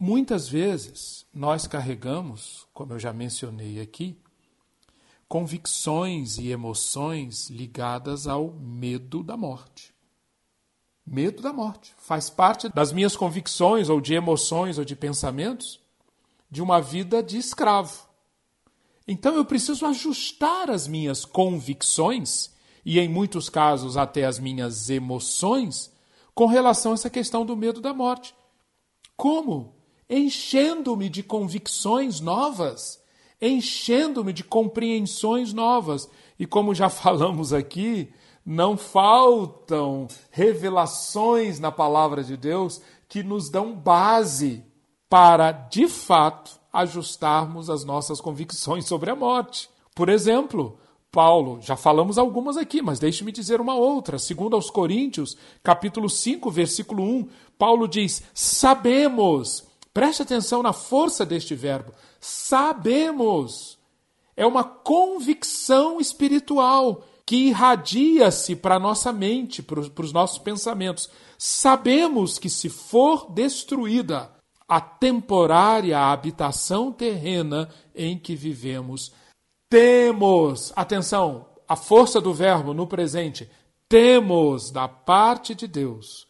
Muitas 0.00 0.48
vezes 0.48 1.26
nós 1.34 1.66
carregamos, 1.66 2.68
como 2.72 2.92
eu 2.92 3.00
já 3.00 3.12
mencionei 3.12 3.80
aqui, 3.80 4.16
convicções 5.28 6.38
e 6.38 6.52
emoções 6.52 7.50
ligadas 7.50 8.28
ao 8.28 8.52
medo 8.52 9.24
da 9.24 9.36
morte. 9.36 9.92
Medo 11.04 11.42
da 11.42 11.52
morte 11.52 11.92
faz 11.98 12.30
parte 12.30 12.68
das 12.68 12.92
minhas 12.92 13.16
convicções, 13.16 13.88
ou 13.88 14.00
de 14.00 14.14
emoções, 14.14 14.78
ou 14.78 14.84
de 14.84 14.94
pensamentos, 14.94 15.80
de 16.48 16.62
uma 16.62 16.80
vida 16.80 17.20
de 17.20 17.36
escravo. 17.36 18.07
Então 19.08 19.34
eu 19.34 19.44
preciso 19.44 19.86
ajustar 19.86 20.70
as 20.70 20.86
minhas 20.86 21.24
convicções, 21.24 22.54
e 22.84 23.00
em 23.00 23.08
muitos 23.08 23.48
casos 23.48 23.96
até 23.96 24.24
as 24.24 24.38
minhas 24.38 24.90
emoções, 24.90 25.90
com 26.34 26.46
relação 26.46 26.92
a 26.92 26.94
essa 26.94 27.10
questão 27.10 27.44
do 27.44 27.56
medo 27.56 27.80
da 27.80 27.92
morte. 27.94 28.34
Como? 29.16 29.78
enchendo-me 30.08 31.08
de 31.08 31.22
convicções 31.22 32.20
novas, 32.20 33.02
enchendo-me 33.40 34.32
de 34.32 34.42
compreensões 34.42 35.52
novas. 35.52 36.08
E 36.38 36.46
como 36.46 36.74
já 36.74 36.88
falamos 36.90 37.52
aqui, 37.52 38.12
não 38.44 38.76
faltam 38.76 40.08
revelações 40.30 41.60
na 41.60 41.70
palavra 41.70 42.24
de 42.24 42.36
Deus 42.36 42.80
que 43.08 43.22
nos 43.22 43.50
dão 43.50 43.74
base 43.74 44.64
para, 45.08 45.52
de 45.52 45.88
fato, 45.88 46.57
ajustarmos 46.72 47.70
as 47.70 47.84
nossas 47.84 48.20
convicções 48.20 48.86
sobre 48.88 49.10
a 49.10 49.16
morte. 49.16 49.68
Por 49.94 50.08
exemplo, 50.08 50.78
Paulo, 51.10 51.60
já 51.60 51.76
falamos 51.76 52.18
algumas 52.18 52.56
aqui, 52.56 52.82
mas 52.82 52.98
deixe-me 52.98 53.32
dizer 53.32 53.60
uma 53.60 53.74
outra. 53.74 54.18
Segundo 54.18 54.54
aos 54.54 54.70
Coríntios, 54.70 55.36
capítulo 55.62 56.08
5, 56.08 56.50
versículo 56.50 57.02
1, 57.02 57.28
Paulo 57.58 57.88
diz: 57.88 58.22
"Sabemos 58.34 59.68
Preste 59.98 60.22
atenção 60.22 60.62
na 60.62 60.72
força 60.72 61.26
deste 61.26 61.56
verbo. 61.56 61.92
Sabemos. 62.20 63.76
É 64.36 64.46
uma 64.46 64.62
convicção 64.62 65.98
espiritual 65.98 67.02
que 67.26 67.48
irradia-se 67.48 68.54
para 68.54 68.76
a 68.76 68.78
nossa 68.78 69.12
mente, 69.12 69.60
para 69.60 69.80
os 69.80 70.12
nossos 70.12 70.38
pensamentos. 70.38 71.10
Sabemos 71.36 72.38
que 72.38 72.48
se 72.48 72.68
for 72.68 73.28
destruída 73.32 74.30
a 74.68 74.80
temporária 74.80 75.98
habitação 75.98 76.92
terrena 76.92 77.68
em 77.94 78.18
que 78.18 78.36
vivemos, 78.36 79.12
temos, 79.68 80.72
atenção, 80.76 81.46
a 81.66 81.74
força 81.74 82.20
do 82.20 82.34
verbo 82.34 82.74
no 82.74 82.86
presente, 82.86 83.50
temos 83.88 84.70
da 84.70 84.86
parte 84.86 85.54
de 85.54 85.66
Deus 85.66 86.28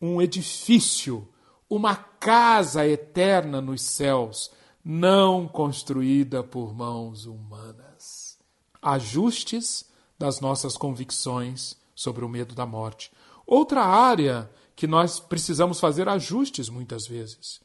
um 0.00 0.22
edifício 0.22 1.28
uma 1.74 1.96
casa 1.96 2.86
eterna 2.86 3.58
nos 3.58 3.80
céus, 3.80 4.50
não 4.84 5.48
construída 5.48 6.42
por 6.44 6.74
mãos 6.74 7.24
humanas. 7.24 8.36
Ajustes 8.82 9.86
das 10.18 10.38
nossas 10.38 10.76
convicções 10.76 11.74
sobre 11.94 12.26
o 12.26 12.28
medo 12.28 12.54
da 12.54 12.66
morte. 12.66 13.10
Outra 13.46 13.82
área 13.84 14.50
que 14.76 14.86
nós 14.86 15.18
precisamos 15.18 15.80
fazer 15.80 16.10
ajustes 16.10 16.68
muitas 16.68 17.06
vezes. 17.06 17.58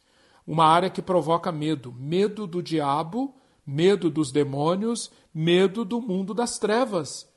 Uma 0.48 0.66
área 0.66 0.90
que 0.90 1.02
provoca 1.02 1.52
medo: 1.52 1.94
medo 2.00 2.48
do 2.48 2.64
diabo, 2.64 3.36
medo 3.66 4.10
dos 4.10 4.32
demônios, 4.32 5.12
medo 5.34 5.84
do 5.84 6.02
mundo 6.02 6.34
das 6.34 6.58
trevas. 6.58 7.30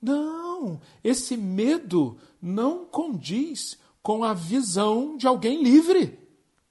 Não, 0.00 0.80
esse 1.02 1.36
medo 1.36 2.16
não 2.40 2.84
condiz 2.84 3.78
com 4.00 4.22
a 4.22 4.32
visão 4.32 5.16
de 5.16 5.26
alguém 5.26 5.62
livre. 5.62 6.18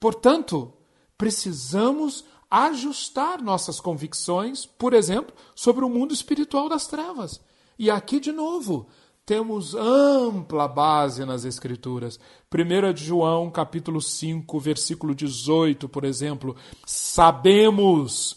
Portanto, 0.00 0.72
precisamos 1.16 2.24
ajustar 2.50 3.42
nossas 3.42 3.80
convicções, 3.80 4.66
por 4.66 4.92
exemplo, 4.92 5.34
sobre 5.54 5.84
o 5.84 5.88
mundo 5.88 6.12
espiritual 6.12 6.68
das 6.68 6.86
trevas. 6.86 7.40
E 7.78 7.90
aqui, 7.90 8.20
de 8.20 8.32
novo, 8.32 8.86
temos 9.24 9.74
ampla 9.74 10.66
base 10.66 11.24
nas 11.24 11.44
Escrituras. 11.44 12.18
1 12.52 12.96
João, 12.96 13.50
capítulo 13.50 14.00
5, 14.00 14.58
versículo 14.58 15.14
18, 15.14 15.88
por 15.88 16.04
exemplo. 16.04 16.56
Sabemos, 16.84 18.36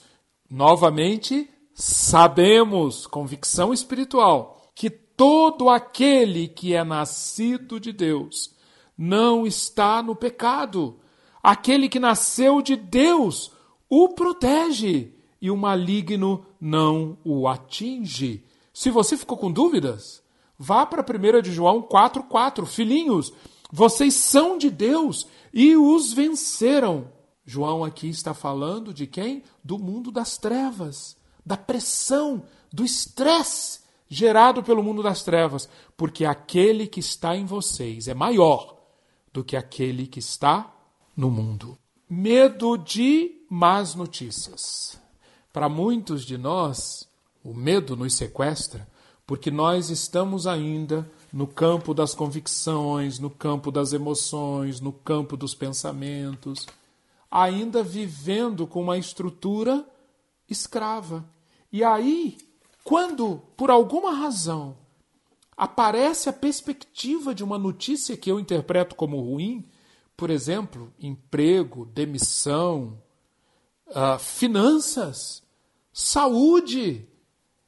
novamente, 0.49 1.49
sabemos, 1.73 3.07
convicção 3.07 3.73
espiritual, 3.73 4.71
que 4.75 4.89
todo 4.89 5.69
aquele 5.69 6.47
que 6.47 6.73
é 6.73 6.83
nascido 6.83 7.79
de 7.79 7.91
Deus 7.91 8.53
não 8.97 9.45
está 9.47 10.03
no 10.03 10.15
pecado. 10.15 10.99
Aquele 11.41 11.89
que 11.89 11.99
nasceu 11.99 12.61
de 12.61 12.75
Deus 12.75 13.51
o 13.89 14.09
protege 14.09 15.13
e 15.41 15.49
o 15.51 15.57
maligno 15.57 16.45
não 16.59 17.17
o 17.23 17.47
atinge. 17.47 18.43
Se 18.73 18.89
você 18.89 19.15
ficou 19.15 19.37
com 19.37 19.51
dúvidas, 19.51 20.24
vá 20.57 20.85
para 20.85 21.03
1 21.03 21.41
de 21.41 21.51
João 21.51 21.81
4,4. 21.81 22.65
Filhinhos, 22.65 23.31
vocês 23.71 24.13
são 24.13 24.57
de 24.57 24.69
Deus 24.69 25.27
e 25.53 25.75
os 25.75 26.13
venceram. 26.13 27.11
João 27.45 27.83
aqui 27.83 28.09
está 28.09 28.33
falando 28.33 28.93
de 28.93 29.05
quem? 29.05 29.43
Do 29.63 29.77
mundo 29.77 30.11
das 30.11 30.37
trevas, 30.37 31.15
da 31.45 31.55
pressão, 31.55 32.43
do 32.73 32.83
estresse 32.83 33.85
gerado 34.07 34.63
pelo 34.63 34.83
mundo 34.83 35.01
das 35.01 35.23
trevas, 35.23 35.67
porque 35.97 36.25
aquele 36.25 36.87
que 36.87 36.99
está 36.99 37.35
em 37.35 37.45
vocês 37.45 38.07
é 38.07 38.13
maior 38.13 38.75
do 39.33 39.43
que 39.43 39.55
aquele 39.55 40.07
que 40.07 40.19
está 40.19 40.73
no 41.15 41.29
mundo. 41.29 41.77
Medo 42.09 42.77
de 42.77 43.45
más 43.49 43.95
notícias. 43.95 44.99
Para 45.51 45.67
muitos 45.67 46.23
de 46.23 46.37
nós, 46.37 47.07
o 47.43 47.53
medo 47.53 47.95
nos 47.95 48.15
sequestra 48.15 48.87
porque 49.25 49.49
nós 49.49 49.89
estamos 49.89 50.45
ainda 50.45 51.09
no 51.33 51.47
campo 51.47 51.93
das 51.93 52.13
convicções, 52.13 53.19
no 53.19 53.29
campo 53.29 53.71
das 53.71 53.91
emoções, 53.91 54.79
no 54.79 54.93
campo 54.93 55.35
dos 55.35 55.55
pensamentos, 55.55 56.65
ainda 57.29 57.83
vivendo 57.83 58.67
com 58.67 58.81
uma 58.81 58.97
estrutura 58.97 59.85
escrava. 60.49 61.25
E 61.71 61.83
aí, 61.83 62.37
quando 62.83 63.41
por 63.57 63.71
alguma 63.71 64.13
razão 64.13 64.77
aparece 65.57 66.29
a 66.29 66.33
perspectiva 66.33 67.33
de 67.33 67.43
uma 67.43 67.57
notícia 67.57 68.15
que 68.15 68.29
eu 68.29 68.39
interpreto 68.39 68.95
como 68.95 69.19
ruim, 69.19 69.65
por 70.15 70.29
exemplo, 70.29 70.93
emprego, 70.99 71.85
demissão, 71.85 73.01
uh, 73.87 74.19
finanças, 74.19 75.43
saúde, 75.91 77.07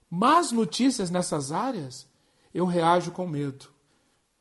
más 0.10 0.52
notícias 0.52 1.10
nessas 1.10 1.52
áreas, 1.52 2.08
eu 2.54 2.66
reajo 2.66 3.12
com 3.12 3.28
medo. 3.28 3.70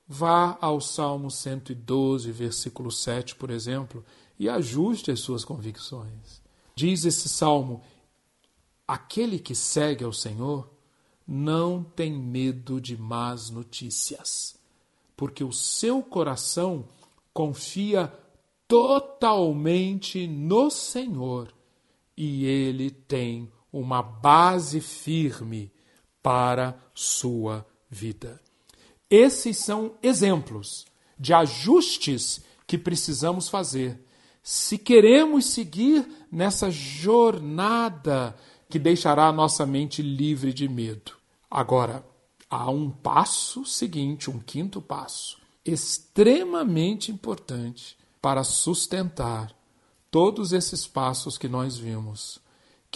Vá 0.09 0.57
ao 0.61 0.81
Salmo 0.81 1.31
112, 1.31 2.31
versículo 2.31 2.93
7, 2.93 3.35
por 3.35 3.51
exemplo, 3.51 4.05
e 4.39 4.49
ajuste 4.49 5.11
as 5.11 5.21
suas 5.21 5.45
convicções. 5.45 6.41
Diz 6.75 7.05
esse 7.05 7.29
salmo: 7.29 7.83
Aquele 8.87 9.39
que 9.39 9.55
segue 9.55 10.05
ao 10.05 10.13
Senhor 10.13 10.71
não 11.27 11.83
tem 11.83 12.13
medo 12.13 12.81
de 12.81 12.97
más 12.97 13.51
notícias, 13.51 14.57
porque 15.17 15.43
o 15.43 15.53
seu 15.53 16.03
coração 16.03 16.85
confia 17.33 18.13
totalmente 18.69 20.27
no 20.27 20.71
Senhor 20.71 21.53
e 22.17 22.45
ele 22.45 22.91
tem 22.91 23.51
uma 23.81 24.03
base 24.03 24.81
firme 24.81 25.73
para 26.23 26.77
sua 26.95 27.67
vida. 27.89 28.41
Esses 29.09 29.59
são 29.59 29.95
exemplos 30.03 30.87
de 31.19 31.33
ajustes 31.33 32.41
que 32.67 32.77
precisamos 32.77 33.49
fazer 33.49 34.05
se 34.43 34.79
queremos 34.79 35.47
seguir 35.47 36.07
nessa 36.31 36.71
jornada 36.71 38.37
que 38.69 38.79
deixará 38.79 39.27
a 39.27 39.33
nossa 39.33 39.67
mente 39.67 40.03
livre 40.03 40.53
de 40.53 40.69
medo. 40.69 41.13
Agora, 41.51 42.05
há 42.49 42.71
um 42.71 42.91
passo 42.91 43.65
seguinte, 43.65 44.31
um 44.31 44.39
quinto 44.39 44.81
passo, 44.81 45.39
extremamente 45.65 47.11
importante 47.11 47.97
para 48.23 48.45
sustentar 48.45 49.53
todos 50.11 50.53
esses 50.53 50.87
passos 50.87 51.37
que 51.37 51.49
nós 51.49 51.77
vimos. 51.77 52.41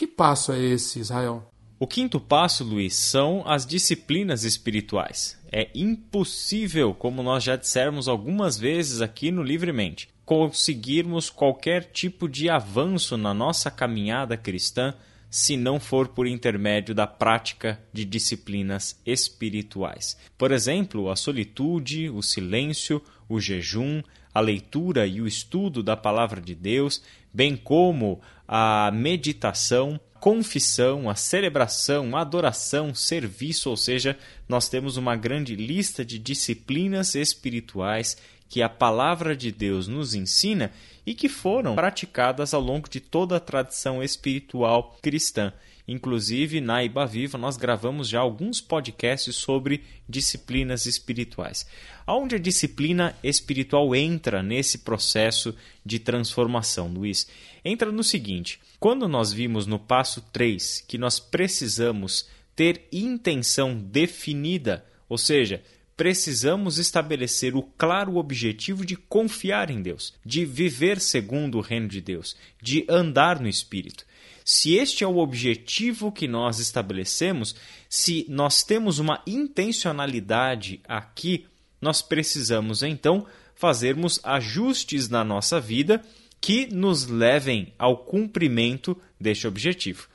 Que 0.00 0.06
passo 0.06 0.50
é 0.50 0.58
esse, 0.58 0.98
Israel? 0.98 1.52
O 1.78 1.86
quinto 1.86 2.18
passo, 2.18 2.64
Luiz, 2.64 2.94
são 2.94 3.46
as 3.46 3.66
disciplinas 3.66 4.44
espirituais. 4.44 5.38
É 5.52 5.68
impossível, 5.74 6.94
como 6.94 7.22
nós 7.22 7.44
já 7.44 7.54
dissemos 7.54 8.08
algumas 8.08 8.58
vezes 8.58 9.02
aqui 9.02 9.30
no 9.30 9.42
Livremente, 9.42 10.08
conseguirmos 10.24 11.28
qualquer 11.28 11.84
tipo 11.92 12.30
de 12.30 12.48
avanço 12.48 13.18
na 13.18 13.34
nossa 13.34 13.70
caminhada 13.70 14.38
cristã 14.38 14.94
se 15.28 15.54
não 15.54 15.78
for 15.78 16.08
por 16.08 16.26
intermédio 16.26 16.94
da 16.94 17.06
prática 17.06 17.78
de 17.92 18.06
disciplinas 18.06 18.98
espirituais. 19.04 20.16
Por 20.38 20.50
exemplo, 20.50 21.10
a 21.10 21.14
solitude, 21.14 22.08
o 22.08 22.22
silêncio, 22.22 23.02
o 23.28 23.38
jejum, 23.38 24.02
a 24.32 24.40
leitura 24.40 25.06
e 25.06 25.20
o 25.20 25.26
estudo 25.26 25.82
da 25.82 25.96
palavra 25.96 26.40
de 26.40 26.54
Deus, 26.54 27.02
bem 27.32 27.56
como 27.56 28.20
a 28.52 28.90
meditação, 28.92 30.00
confissão, 30.18 31.08
a 31.08 31.14
celebração, 31.14 32.16
a 32.16 32.22
adoração, 32.22 32.92
serviço, 32.92 33.70
ou 33.70 33.76
seja, 33.76 34.18
nós 34.48 34.68
temos 34.68 34.96
uma 34.96 35.14
grande 35.14 35.54
lista 35.54 36.04
de 36.04 36.18
disciplinas 36.18 37.14
espirituais 37.14 38.16
que 38.48 38.60
a 38.60 38.68
palavra 38.68 39.36
de 39.36 39.52
Deus 39.52 39.86
nos 39.86 40.16
ensina 40.16 40.72
e 41.10 41.14
que 41.14 41.28
foram 41.28 41.74
praticadas 41.74 42.54
ao 42.54 42.60
longo 42.60 42.88
de 42.88 43.00
toda 43.00 43.36
a 43.36 43.40
tradição 43.40 44.00
espiritual 44.00 44.96
cristã. 45.02 45.52
Inclusive, 45.88 46.60
na 46.60 46.84
Iba 46.84 47.04
Viva, 47.04 47.36
nós 47.36 47.56
gravamos 47.56 48.08
já 48.08 48.20
alguns 48.20 48.60
podcasts 48.60 49.34
sobre 49.34 49.82
disciplinas 50.08 50.86
espirituais. 50.86 51.66
Onde 52.06 52.36
a 52.36 52.38
disciplina 52.38 53.12
espiritual 53.24 53.92
entra 53.92 54.40
nesse 54.40 54.78
processo 54.78 55.52
de 55.84 55.98
transformação, 55.98 56.86
Luiz? 56.86 57.26
Entra 57.64 57.90
no 57.90 58.04
seguinte: 58.04 58.60
quando 58.78 59.08
nós 59.08 59.32
vimos 59.32 59.66
no 59.66 59.80
passo 59.80 60.20
3 60.32 60.84
que 60.86 60.96
nós 60.96 61.18
precisamos 61.18 62.28
ter 62.54 62.86
intenção 62.92 63.74
definida, 63.76 64.86
ou 65.08 65.18
seja, 65.18 65.60
precisamos 66.00 66.78
estabelecer 66.78 67.54
o 67.54 67.62
claro 67.62 68.16
objetivo 68.16 68.86
de 68.86 68.96
confiar 68.96 69.68
em 69.68 69.82
Deus, 69.82 70.14
de 70.24 70.46
viver 70.46 70.98
segundo 70.98 71.58
o 71.58 71.60
reino 71.60 71.88
de 71.88 72.00
Deus, 72.00 72.34
de 72.58 72.86
andar 72.88 73.38
no 73.38 73.46
Espírito. 73.46 74.06
Se 74.42 74.76
este 74.76 75.04
é 75.04 75.06
o 75.06 75.18
objetivo 75.18 76.10
que 76.10 76.26
nós 76.26 76.58
estabelecemos, 76.58 77.54
se 77.86 78.24
nós 78.30 78.62
temos 78.62 78.98
uma 78.98 79.22
intencionalidade 79.26 80.80
aqui, 80.88 81.44
nós 81.82 82.00
precisamos 82.00 82.82
então 82.82 83.26
fazermos 83.54 84.20
ajustes 84.22 85.10
na 85.10 85.22
nossa 85.22 85.60
vida 85.60 86.02
que 86.40 86.66
nos 86.74 87.08
levem 87.08 87.74
ao 87.78 87.98
cumprimento 87.98 88.96
deste 89.20 89.46
objetivo. 89.46 90.08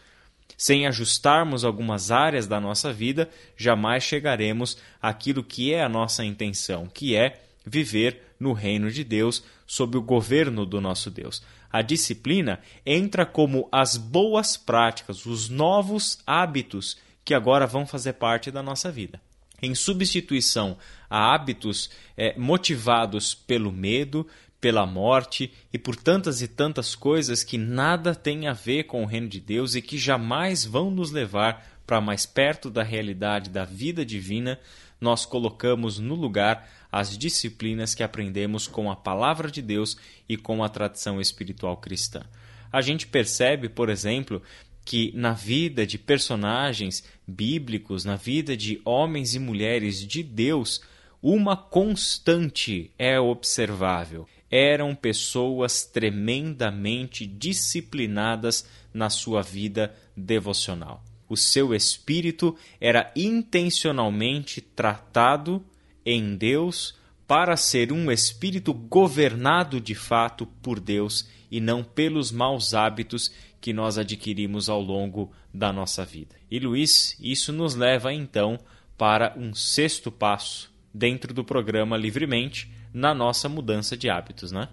Sem 0.57 0.87
ajustarmos 0.87 1.65
algumas 1.65 2.11
áreas 2.11 2.47
da 2.47 2.59
nossa 2.59 2.93
vida, 2.93 3.29
jamais 3.57 4.03
chegaremos 4.03 4.77
àquilo 5.01 5.43
que 5.43 5.73
é 5.73 5.83
a 5.83 5.89
nossa 5.89 6.23
intenção, 6.23 6.87
que 6.87 7.15
é 7.15 7.41
viver 7.65 8.21
no 8.39 8.53
reino 8.53 8.91
de 8.91 9.03
Deus 9.03 9.43
sob 9.65 9.97
o 9.97 10.01
governo 10.01 10.65
do 10.65 10.79
nosso 10.79 11.09
Deus. 11.09 11.41
A 11.71 11.81
disciplina 11.81 12.59
entra 12.85 13.25
como 13.25 13.67
as 13.71 13.97
boas 13.97 14.55
práticas, 14.55 15.25
os 15.25 15.49
novos 15.49 16.19
hábitos 16.25 16.97
que 17.23 17.33
agora 17.33 17.65
vão 17.65 17.85
fazer 17.85 18.13
parte 18.13 18.51
da 18.51 18.61
nossa 18.61 18.91
vida. 18.91 19.19
Em 19.61 19.73
substituição 19.73 20.77
a 21.09 21.33
hábitos 21.33 21.89
é, 22.15 22.37
motivados 22.37 23.33
pelo 23.33 23.71
medo, 23.71 24.27
pela 24.65 24.83
morte 24.83 25.53
e 25.71 25.77
por 25.77 25.95
tantas 25.95 26.41
e 26.41 26.47
tantas 26.47 26.95
coisas 26.95 27.43
que 27.43 27.55
nada 27.55 28.15
têm 28.15 28.47
a 28.47 28.53
ver 28.53 28.85
com 28.85 29.03
o 29.03 29.05
reino 29.05 29.27
de 29.27 29.39
Deus 29.39 29.75
e 29.75 29.81
que 29.81 29.95
jamais 29.95 30.65
vão 30.65 30.89
nos 30.89 31.11
levar 31.11 31.63
para 31.85 32.01
mais 32.01 32.25
perto 32.25 32.71
da 32.71 32.81
realidade 32.81 33.51
da 33.51 33.63
vida 33.63 34.03
divina, 34.03 34.59
nós 34.99 35.23
colocamos 35.23 35.99
no 35.99 36.15
lugar 36.15 36.67
as 36.91 37.15
disciplinas 37.15 37.93
que 37.93 38.01
aprendemos 38.01 38.67
com 38.67 38.89
a 38.89 38.95
palavra 38.95 39.51
de 39.51 39.61
Deus 39.61 39.97
e 40.27 40.35
com 40.35 40.63
a 40.63 40.67
tradição 40.67 41.21
espiritual 41.21 41.77
cristã. 41.77 42.23
A 42.71 42.81
gente 42.81 43.05
percebe, 43.05 43.69
por 43.69 43.87
exemplo, 43.87 44.41
que 44.83 45.11
na 45.13 45.33
vida 45.33 45.85
de 45.85 45.99
personagens 45.99 47.03
bíblicos, 47.27 48.03
na 48.03 48.15
vida 48.15 48.57
de 48.57 48.81
homens 48.83 49.35
e 49.35 49.39
mulheres 49.39 49.99
de 49.99 50.23
Deus, 50.23 50.81
uma 51.21 51.55
constante 51.55 52.89
é 52.97 53.19
observável. 53.19 54.27
Eram 54.49 54.95
pessoas 54.95 55.83
tremendamente 55.83 57.25
disciplinadas 57.25 58.67
na 58.93 59.09
sua 59.09 59.41
vida 59.41 59.93
devocional. 60.15 61.03
O 61.27 61.35
seu 61.35 61.73
espírito 61.73 62.55
era 62.79 63.11
intencionalmente 63.15 64.61
tratado 64.61 65.65
em 66.05 66.35
Deus 66.35 66.95
para 67.27 67.57
ser 67.57 67.91
um 67.91 68.11
espírito 68.11 68.73
governado 68.73 69.81
de 69.81 69.95
fato 69.95 70.45
por 70.61 70.79
Deus 70.79 71.27
e 71.49 71.59
não 71.59 71.83
pelos 71.83 72.31
maus 72.31 72.73
hábitos 72.73 73.31
que 73.59 73.73
nós 73.73 73.97
adquirimos 73.97 74.69
ao 74.69 74.79
longo 74.79 75.31
da 75.51 75.73
nossa 75.73 76.05
vida. 76.05 76.35
E 76.51 76.59
Luiz, 76.59 77.17
isso 77.19 77.51
nos 77.51 77.73
leva 77.73 78.13
então 78.13 78.59
para 78.95 79.33
um 79.35 79.55
sexto 79.55 80.11
passo 80.11 80.71
dentro 80.93 81.33
do 81.33 81.43
programa 81.43 81.97
Livremente 81.97 82.69
na 82.95 83.13
nossa 83.13 83.47
mudança 83.49 83.97
de 83.97 84.09
hábitos, 84.09 84.53
né? 84.53 84.69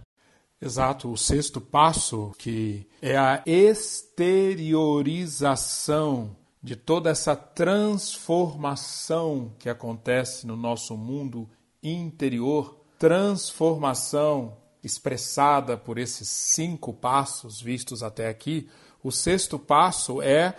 Exato, 0.60 1.10
o 1.10 1.16
sexto 1.16 1.60
passo 1.60 2.30
que 2.38 2.86
é 3.02 3.18
a 3.18 3.42
exteriorização 3.44 6.36
de 6.62 6.76
toda 6.76 7.10
essa 7.10 7.34
transformação 7.34 9.52
que 9.58 9.68
acontece 9.68 10.46
no 10.46 10.56
nosso 10.56 10.96
mundo 10.96 11.50
interior, 11.82 12.78
transformação 12.96 14.56
expressada 14.84 15.76
por 15.76 15.98
esses 15.98 16.28
cinco 16.28 16.92
passos 16.92 17.60
vistos 17.60 18.04
até 18.04 18.28
aqui, 18.28 18.70
o 19.02 19.10
sexto 19.10 19.58
passo 19.58 20.22
é 20.22 20.54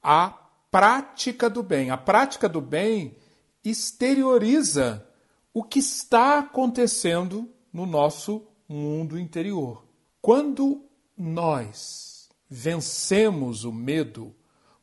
a 0.00 0.28
prática 0.70 1.50
do 1.50 1.64
bem. 1.64 1.90
A 1.90 1.96
prática 1.96 2.48
do 2.48 2.60
bem 2.60 3.16
exterioriza 3.64 5.07
o 5.52 5.62
que 5.62 5.78
está 5.78 6.38
acontecendo 6.38 7.48
no 7.72 7.86
nosso 7.86 8.46
mundo 8.68 9.18
interior. 9.18 9.84
Quando 10.20 10.84
nós 11.16 12.28
vencemos 12.48 13.64
o 13.64 13.72
medo, 13.72 14.34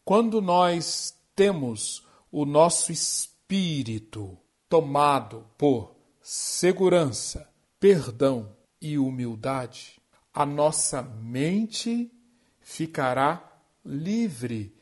quando 0.04 0.42
nós 0.42 1.16
temos 1.36 2.06
o 2.32 2.46
nosso 2.46 2.92
espírito 2.92 4.38
tomado 4.68 5.46
por 5.58 5.96
segurança, 6.22 7.50
perdão 7.80 8.56
e 8.82 8.98
humildade, 8.98 10.02
a 10.34 10.46
nossa 10.46 11.02
mente 11.02 12.12
ficará 12.60 13.42
livre 13.86 14.76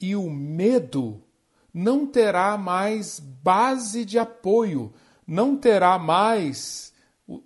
e 0.00 0.14
o 0.14 0.30
medo 0.30 1.22
não 1.72 2.06
terá 2.06 2.56
mais 2.56 3.18
base 3.18 4.04
de 4.04 4.18
apoio, 4.18 4.92
não 5.30 5.56
terá 5.56 5.96
mais, 5.96 6.92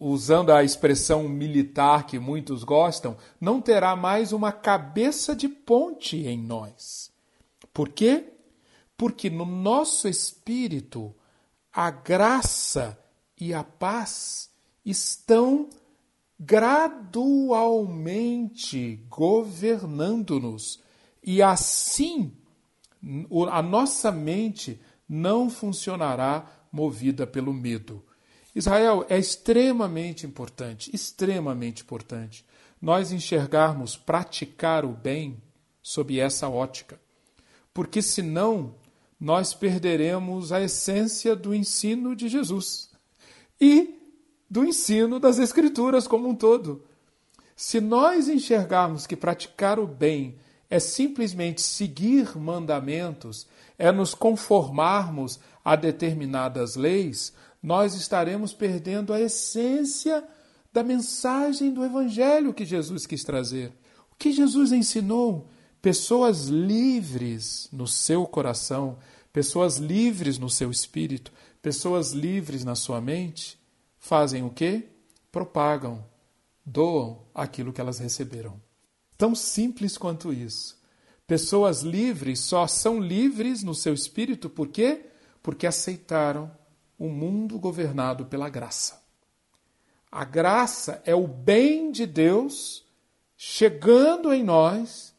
usando 0.00 0.50
a 0.50 0.64
expressão 0.64 1.28
militar 1.28 2.06
que 2.06 2.18
muitos 2.18 2.64
gostam, 2.64 3.14
não 3.38 3.60
terá 3.60 3.94
mais 3.94 4.32
uma 4.32 4.50
cabeça 4.50 5.36
de 5.36 5.46
ponte 5.46 6.26
em 6.26 6.38
nós. 6.38 7.12
Por 7.74 7.90
quê? 7.90 8.32
Porque 8.96 9.28
no 9.28 9.44
nosso 9.44 10.08
espírito 10.08 11.14
a 11.70 11.90
graça 11.90 12.98
e 13.38 13.52
a 13.52 13.62
paz 13.62 14.48
estão 14.82 15.68
gradualmente 16.40 19.04
governando-nos. 19.10 20.80
E 21.22 21.42
assim 21.42 22.32
a 23.50 23.60
nossa 23.60 24.10
mente 24.10 24.80
não 25.06 25.50
funcionará 25.50 26.63
movida 26.74 27.24
pelo 27.24 27.54
medo. 27.54 28.02
Israel 28.52 29.06
é 29.08 29.16
extremamente 29.16 30.26
importante, 30.26 30.90
extremamente 30.92 31.82
importante, 31.82 32.44
nós 32.82 33.12
enxergarmos 33.12 33.96
praticar 33.96 34.84
o 34.84 34.88
bem 34.88 35.40
sob 35.80 36.18
essa 36.18 36.48
ótica. 36.48 37.00
Porque 37.72 38.02
senão 38.02 38.74
nós 39.20 39.54
perderemos 39.54 40.50
a 40.50 40.60
essência 40.60 41.36
do 41.36 41.54
ensino 41.54 42.16
de 42.16 42.28
Jesus 42.28 42.90
e 43.60 43.94
do 44.50 44.64
ensino 44.64 45.20
das 45.20 45.38
Escrituras 45.38 46.08
como 46.08 46.28
um 46.28 46.34
todo. 46.34 46.84
Se 47.54 47.80
nós 47.80 48.28
enxergarmos 48.28 49.06
que 49.06 49.14
praticar 49.14 49.78
o 49.78 49.86
bem 49.86 50.36
é 50.74 50.80
simplesmente 50.80 51.62
seguir 51.62 52.36
mandamentos, 52.36 53.46
é 53.78 53.92
nos 53.92 54.12
conformarmos 54.12 55.38
a 55.64 55.76
determinadas 55.76 56.74
leis, 56.74 57.32
nós 57.62 57.94
estaremos 57.94 58.52
perdendo 58.52 59.12
a 59.12 59.20
essência 59.20 60.24
da 60.72 60.82
mensagem 60.82 61.72
do 61.72 61.84
Evangelho 61.84 62.52
que 62.52 62.64
Jesus 62.64 63.06
quis 63.06 63.22
trazer. 63.22 63.68
O 64.10 64.16
que 64.16 64.32
Jesus 64.32 64.72
ensinou? 64.72 65.48
Pessoas 65.80 66.46
livres 66.46 67.68
no 67.72 67.86
seu 67.86 68.26
coração, 68.26 68.98
pessoas 69.32 69.76
livres 69.76 70.38
no 70.38 70.50
seu 70.50 70.72
espírito, 70.72 71.32
pessoas 71.62 72.10
livres 72.10 72.64
na 72.64 72.74
sua 72.74 73.00
mente, 73.00 73.56
fazem 73.96 74.42
o 74.42 74.50
quê? 74.50 74.88
Propagam, 75.30 76.04
doam 76.66 77.20
aquilo 77.32 77.72
que 77.72 77.80
elas 77.80 78.00
receberam. 78.00 78.60
Tão 79.16 79.34
simples 79.34 79.96
quanto 79.96 80.32
isso. 80.32 80.76
Pessoas 81.26 81.82
livres 81.82 82.40
só 82.40 82.66
são 82.66 83.00
livres 83.00 83.62
no 83.62 83.74
seu 83.74 83.94
espírito 83.94 84.50
por 84.50 84.68
quê? 84.68 85.06
Porque 85.42 85.66
aceitaram 85.66 86.50
um 86.98 87.08
mundo 87.08 87.58
governado 87.58 88.26
pela 88.26 88.48
graça. 88.48 89.02
A 90.10 90.24
graça 90.24 91.02
é 91.04 91.14
o 91.14 91.26
bem 91.26 91.90
de 91.90 92.06
Deus 92.06 92.84
chegando 93.36 94.32
em 94.32 94.42
nós, 94.42 95.14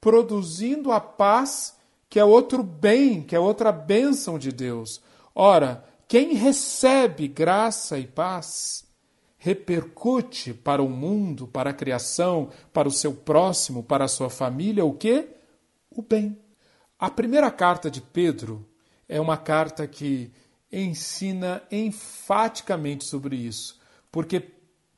produzindo 0.00 0.92
a 0.92 1.00
paz, 1.00 1.76
que 2.08 2.18
é 2.18 2.24
outro 2.24 2.62
bem, 2.62 3.22
que 3.22 3.34
é 3.34 3.40
outra 3.40 3.72
bênção 3.72 4.38
de 4.38 4.52
Deus. 4.52 5.02
Ora, 5.34 5.84
quem 6.06 6.34
recebe 6.34 7.26
graça 7.26 7.98
e 7.98 8.06
paz 8.06 8.85
repercute 9.46 10.52
para 10.52 10.82
o 10.82 10.88
mundo, 10.88 11.46
para 11.46 11.70
a 11.70 11.72
criação, 11.72 12.50
para 12.72 12.88
o 12.88 12.90
seu 12.90 13.14
próximo, 13.14 13.80
para 13.80 14.04
a 14.04 14.08
sua 14.08 14.28
família 14.28 14.84
o 14.84 14.92
quê? 14.92 15.28
O 15.88 16.02
bem. 16.02 16.36
A 16.98 17.08
primeira 17.08 17.48
carta 17.48 17.88
de 17.88 18.00
Pedro 18.00 18.66
é 19.08 19.20
uma 19.20 19.36
carta 19.36 19.86
que 19.86 20.32
ensina 20.72 21.62
enfaticamente 21.70 23.04
sobre 23.04 23.36
isso, 23.36 23.78
porque 24.10 24.42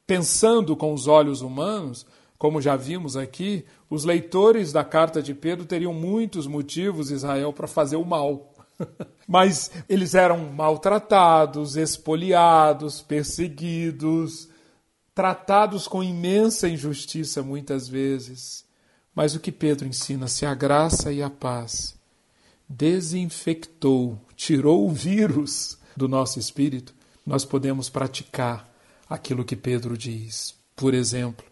pensando 0.06 0.74
com 0.74 0.94
os 0.94 1.06
olhos 1.06 1.42
humanos, 1.42 2.06
como 2.38 2.62
já 2.62 2.74
vimos 2.74 3.18
aqui, 3.18 3.66
os 3.90 4.06
leitores 4.06 4.72
da 4.72 4.82
carta 4.82 5.20
de 5.20 5.34
Pedro 5.34 5.66
teriam 5.66 5.92
muitos 5.92 6.46
motivos, 6.46 7.11
Israel, 7.11 7.52
para 7.52 7.66
fazer 7.66 7.96
o 7.96 8.04
mal. 8.04 8.54
Mas 9.27 9.71
eles 9.88 10.14
eram 10.14 10.53
maltratados, 10.53 11.77
expoliados, 11.77 13.03
perseguidos, 13.03 14.49
tratados 15.14 15.88
com 15.88 16.03
imensa 16.03 16.69
injustiça 16.69 17.43
muitas 17.43 17.88
vezes. 17.88 18.64
Mas 19.14 19.35
o 19.35 19.41
que 19.41 19.51
Pedro 19.51 19.87
ensina, 19.87 20.29
se 20.29 20.47
a 20.47 20.55
graça 20.55 21.12
e 21.12 21.23
a 21.23 21.29
paz 21.29 21.99
desinfectou, 22.69 24.19
tirou 24.37 24.87
o 24.87 24.93
vírus 24.93 25.79
do 25.97 26.07
nosso 26.07 26.38
espírito, 26.38 26.95
nós 27.27 27.45
podemos 27.45 27.88
praticar 27.88 28.69
aquilo 29.09 29.45
que 29.45 29.57
Pedro 29.57 29.97
diz. 29.97 30.55
Por 30.77 30.95
exemplo, 30.95 31.45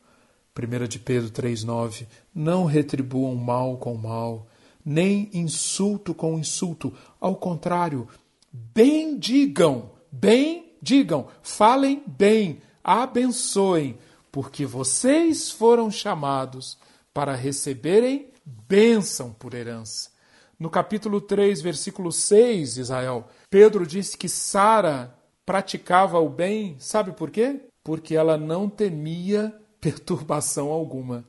1 0.56 0.88
de 0.88 0.98
Pedro 0.98 1.30
3,9: 1.30 2.06
Não 2.34 2.64
retribuam 2.64 3.34
mal 3.34 3.76
com 3.76 3.94
mal, 3.96 4.46
nem 4.86 5.28
insulto 5.34 6.14
com 6.14 6.38
insulto. 6.38 6.94
Ao 7.20 7.34
contrário, 7.34 8.06
bendigam, 8.52 9.90
bendigam, 10.12 11.26
falem 11.42 12.04
bem, 12.06 12.62
abençoem, 12.84 13.98
porque 14.30 14.64
vocês 14.64 15.50
foram 15.50 15.90
chamados 15.90 16.78
para 17.12 17.34
receberem 17.34 18.28
bênção 18.44 19.32
por 19.32 19.54
herança. 19.54 20.10
No 20.56 20.70
capítulo 20.70 21.20
3, 21.20 21.60
versículo 21.60 22.12
6, 22.12 22.78
Israel, 22.78 23.26
Pedro 23.50 23.84
disse 23.84 24.16
que 24.16 24.28
Sara 24.28 25.12
praticava 25.44 26.20
o 26.20 26.28
bem, 26.28 26.76
sabe 26.78 27.12
por 27.12 27.30
quê? 27.30 27.60
Porque 27.82 28.14
ela 28.14 28.38
não 28.38 28.68
temia 28.68 29.52
perturbação 29.80 30.70
alguma. 30.70 31.24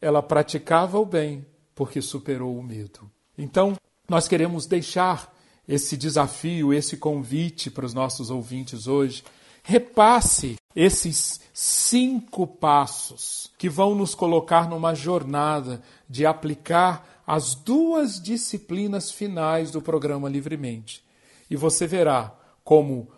Ela 0.00 0.22
praticava 0.22 0.98
o 0.98 1.04
bem 1.04 1.46
porque 1.74 2.00
superou 2.00 2.56
o 2.58 2.62
medo. 2.62 3.10
Então, 3.36 3.76
nós 4.08 4.28
queremos 4.28 4.66
deixar 4.66 5.34
esse 5.66 5.96
desafio, 5.96 6.72
esse 6.72 6.96
convite 6.96 7.70
para 7.70 7.86
os 7.86 7.94
nossos 7.94 8.30
ouvintes 8.30 8.86
hoje. 8.86 9.24
Repasse 9.62 10.56
esses 10.76 11.40
cinco 11.52 12.46
passos 12.46 13.50
que 13.56 13.68
vão 13.68 13.94
nos 13.94 14.14
colocar 14.14 14.68
numa 14.68 14.94
jornada 14.94 15.82
de 16.08 16.26
aplicar 16.26 17.22
as 17.26 17.54
duas 17.54 18.20
disciplinas 18.20 19.10
finais 19.10 19.70
do 19.70 19.80
programa 19.80 20.28
Livremente. 20.28 21.02
E 21.48 21.56
você 21.56 21.86
verá 21.86 22.34
como 22.62 23.08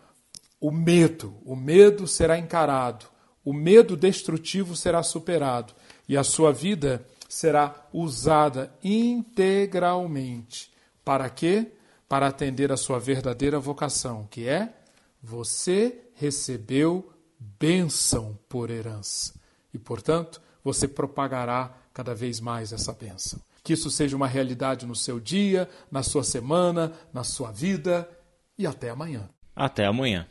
o 0.61 0.71
medo, 0.71 1.35
o 1.45 1.57
medo 1.57 2.07
será 2.07 2.39
encarado, 2.39 3.07
o 3.45 3.53
medo 3.53 3.97
destrutivo 3.97 4.77
será 4.77 5.03
superado 5.03 5.73
e 6.09 6.17
a 6.17 6.25
sua 6.25 6.53
vida 6.53 7.07
será 7.29 7.87
usada 7.93 8.73
integralmente. 8.83 10.73
Para 11.05 11.29
quê? 11.31 11.73
Para 12.09 12.29
atender 12.29 12.71
a 12.73 12.77
sua 12.77 12.99
verdadeira 12.99 13.59
vocação, 13.59 14.27
que 14.31 14.49
é 14.49 14.73
você 15.23 16.09
recebeu 16.15 17.13
bênção 17.39 18.39
por 18.49 18.71
herança. 18.71 19.35
E, 19.73 19.79
portanto, 19.79 20.41
você 20.63 20.87
propagará 20.89 21.75
cada 21.93 22.15
vez 22.15 22.41
mais 22.41 22.73
essa 22.73 22.93
bênção. 22.93 23.41
Que 23.63 23.73
isso 23.73 23.91
seja 23.91 24.17
uma 24.17 24.29
realidade 24.29 24.87
no 24.87 24.95
seu 24.95 25.19
dia, 25.19 25.69
na 25.91 26.03
sua 26.03 26.23
semana, 26.23 26.93
na 27.13 27.25
sua 27.25 27.51
vida 27.51 28.09
e 28.57 28.67
até 28.67 28.91
amanhã. 28.91 29.29
Até 29.55 29.87
amanhã. 29.87 30.27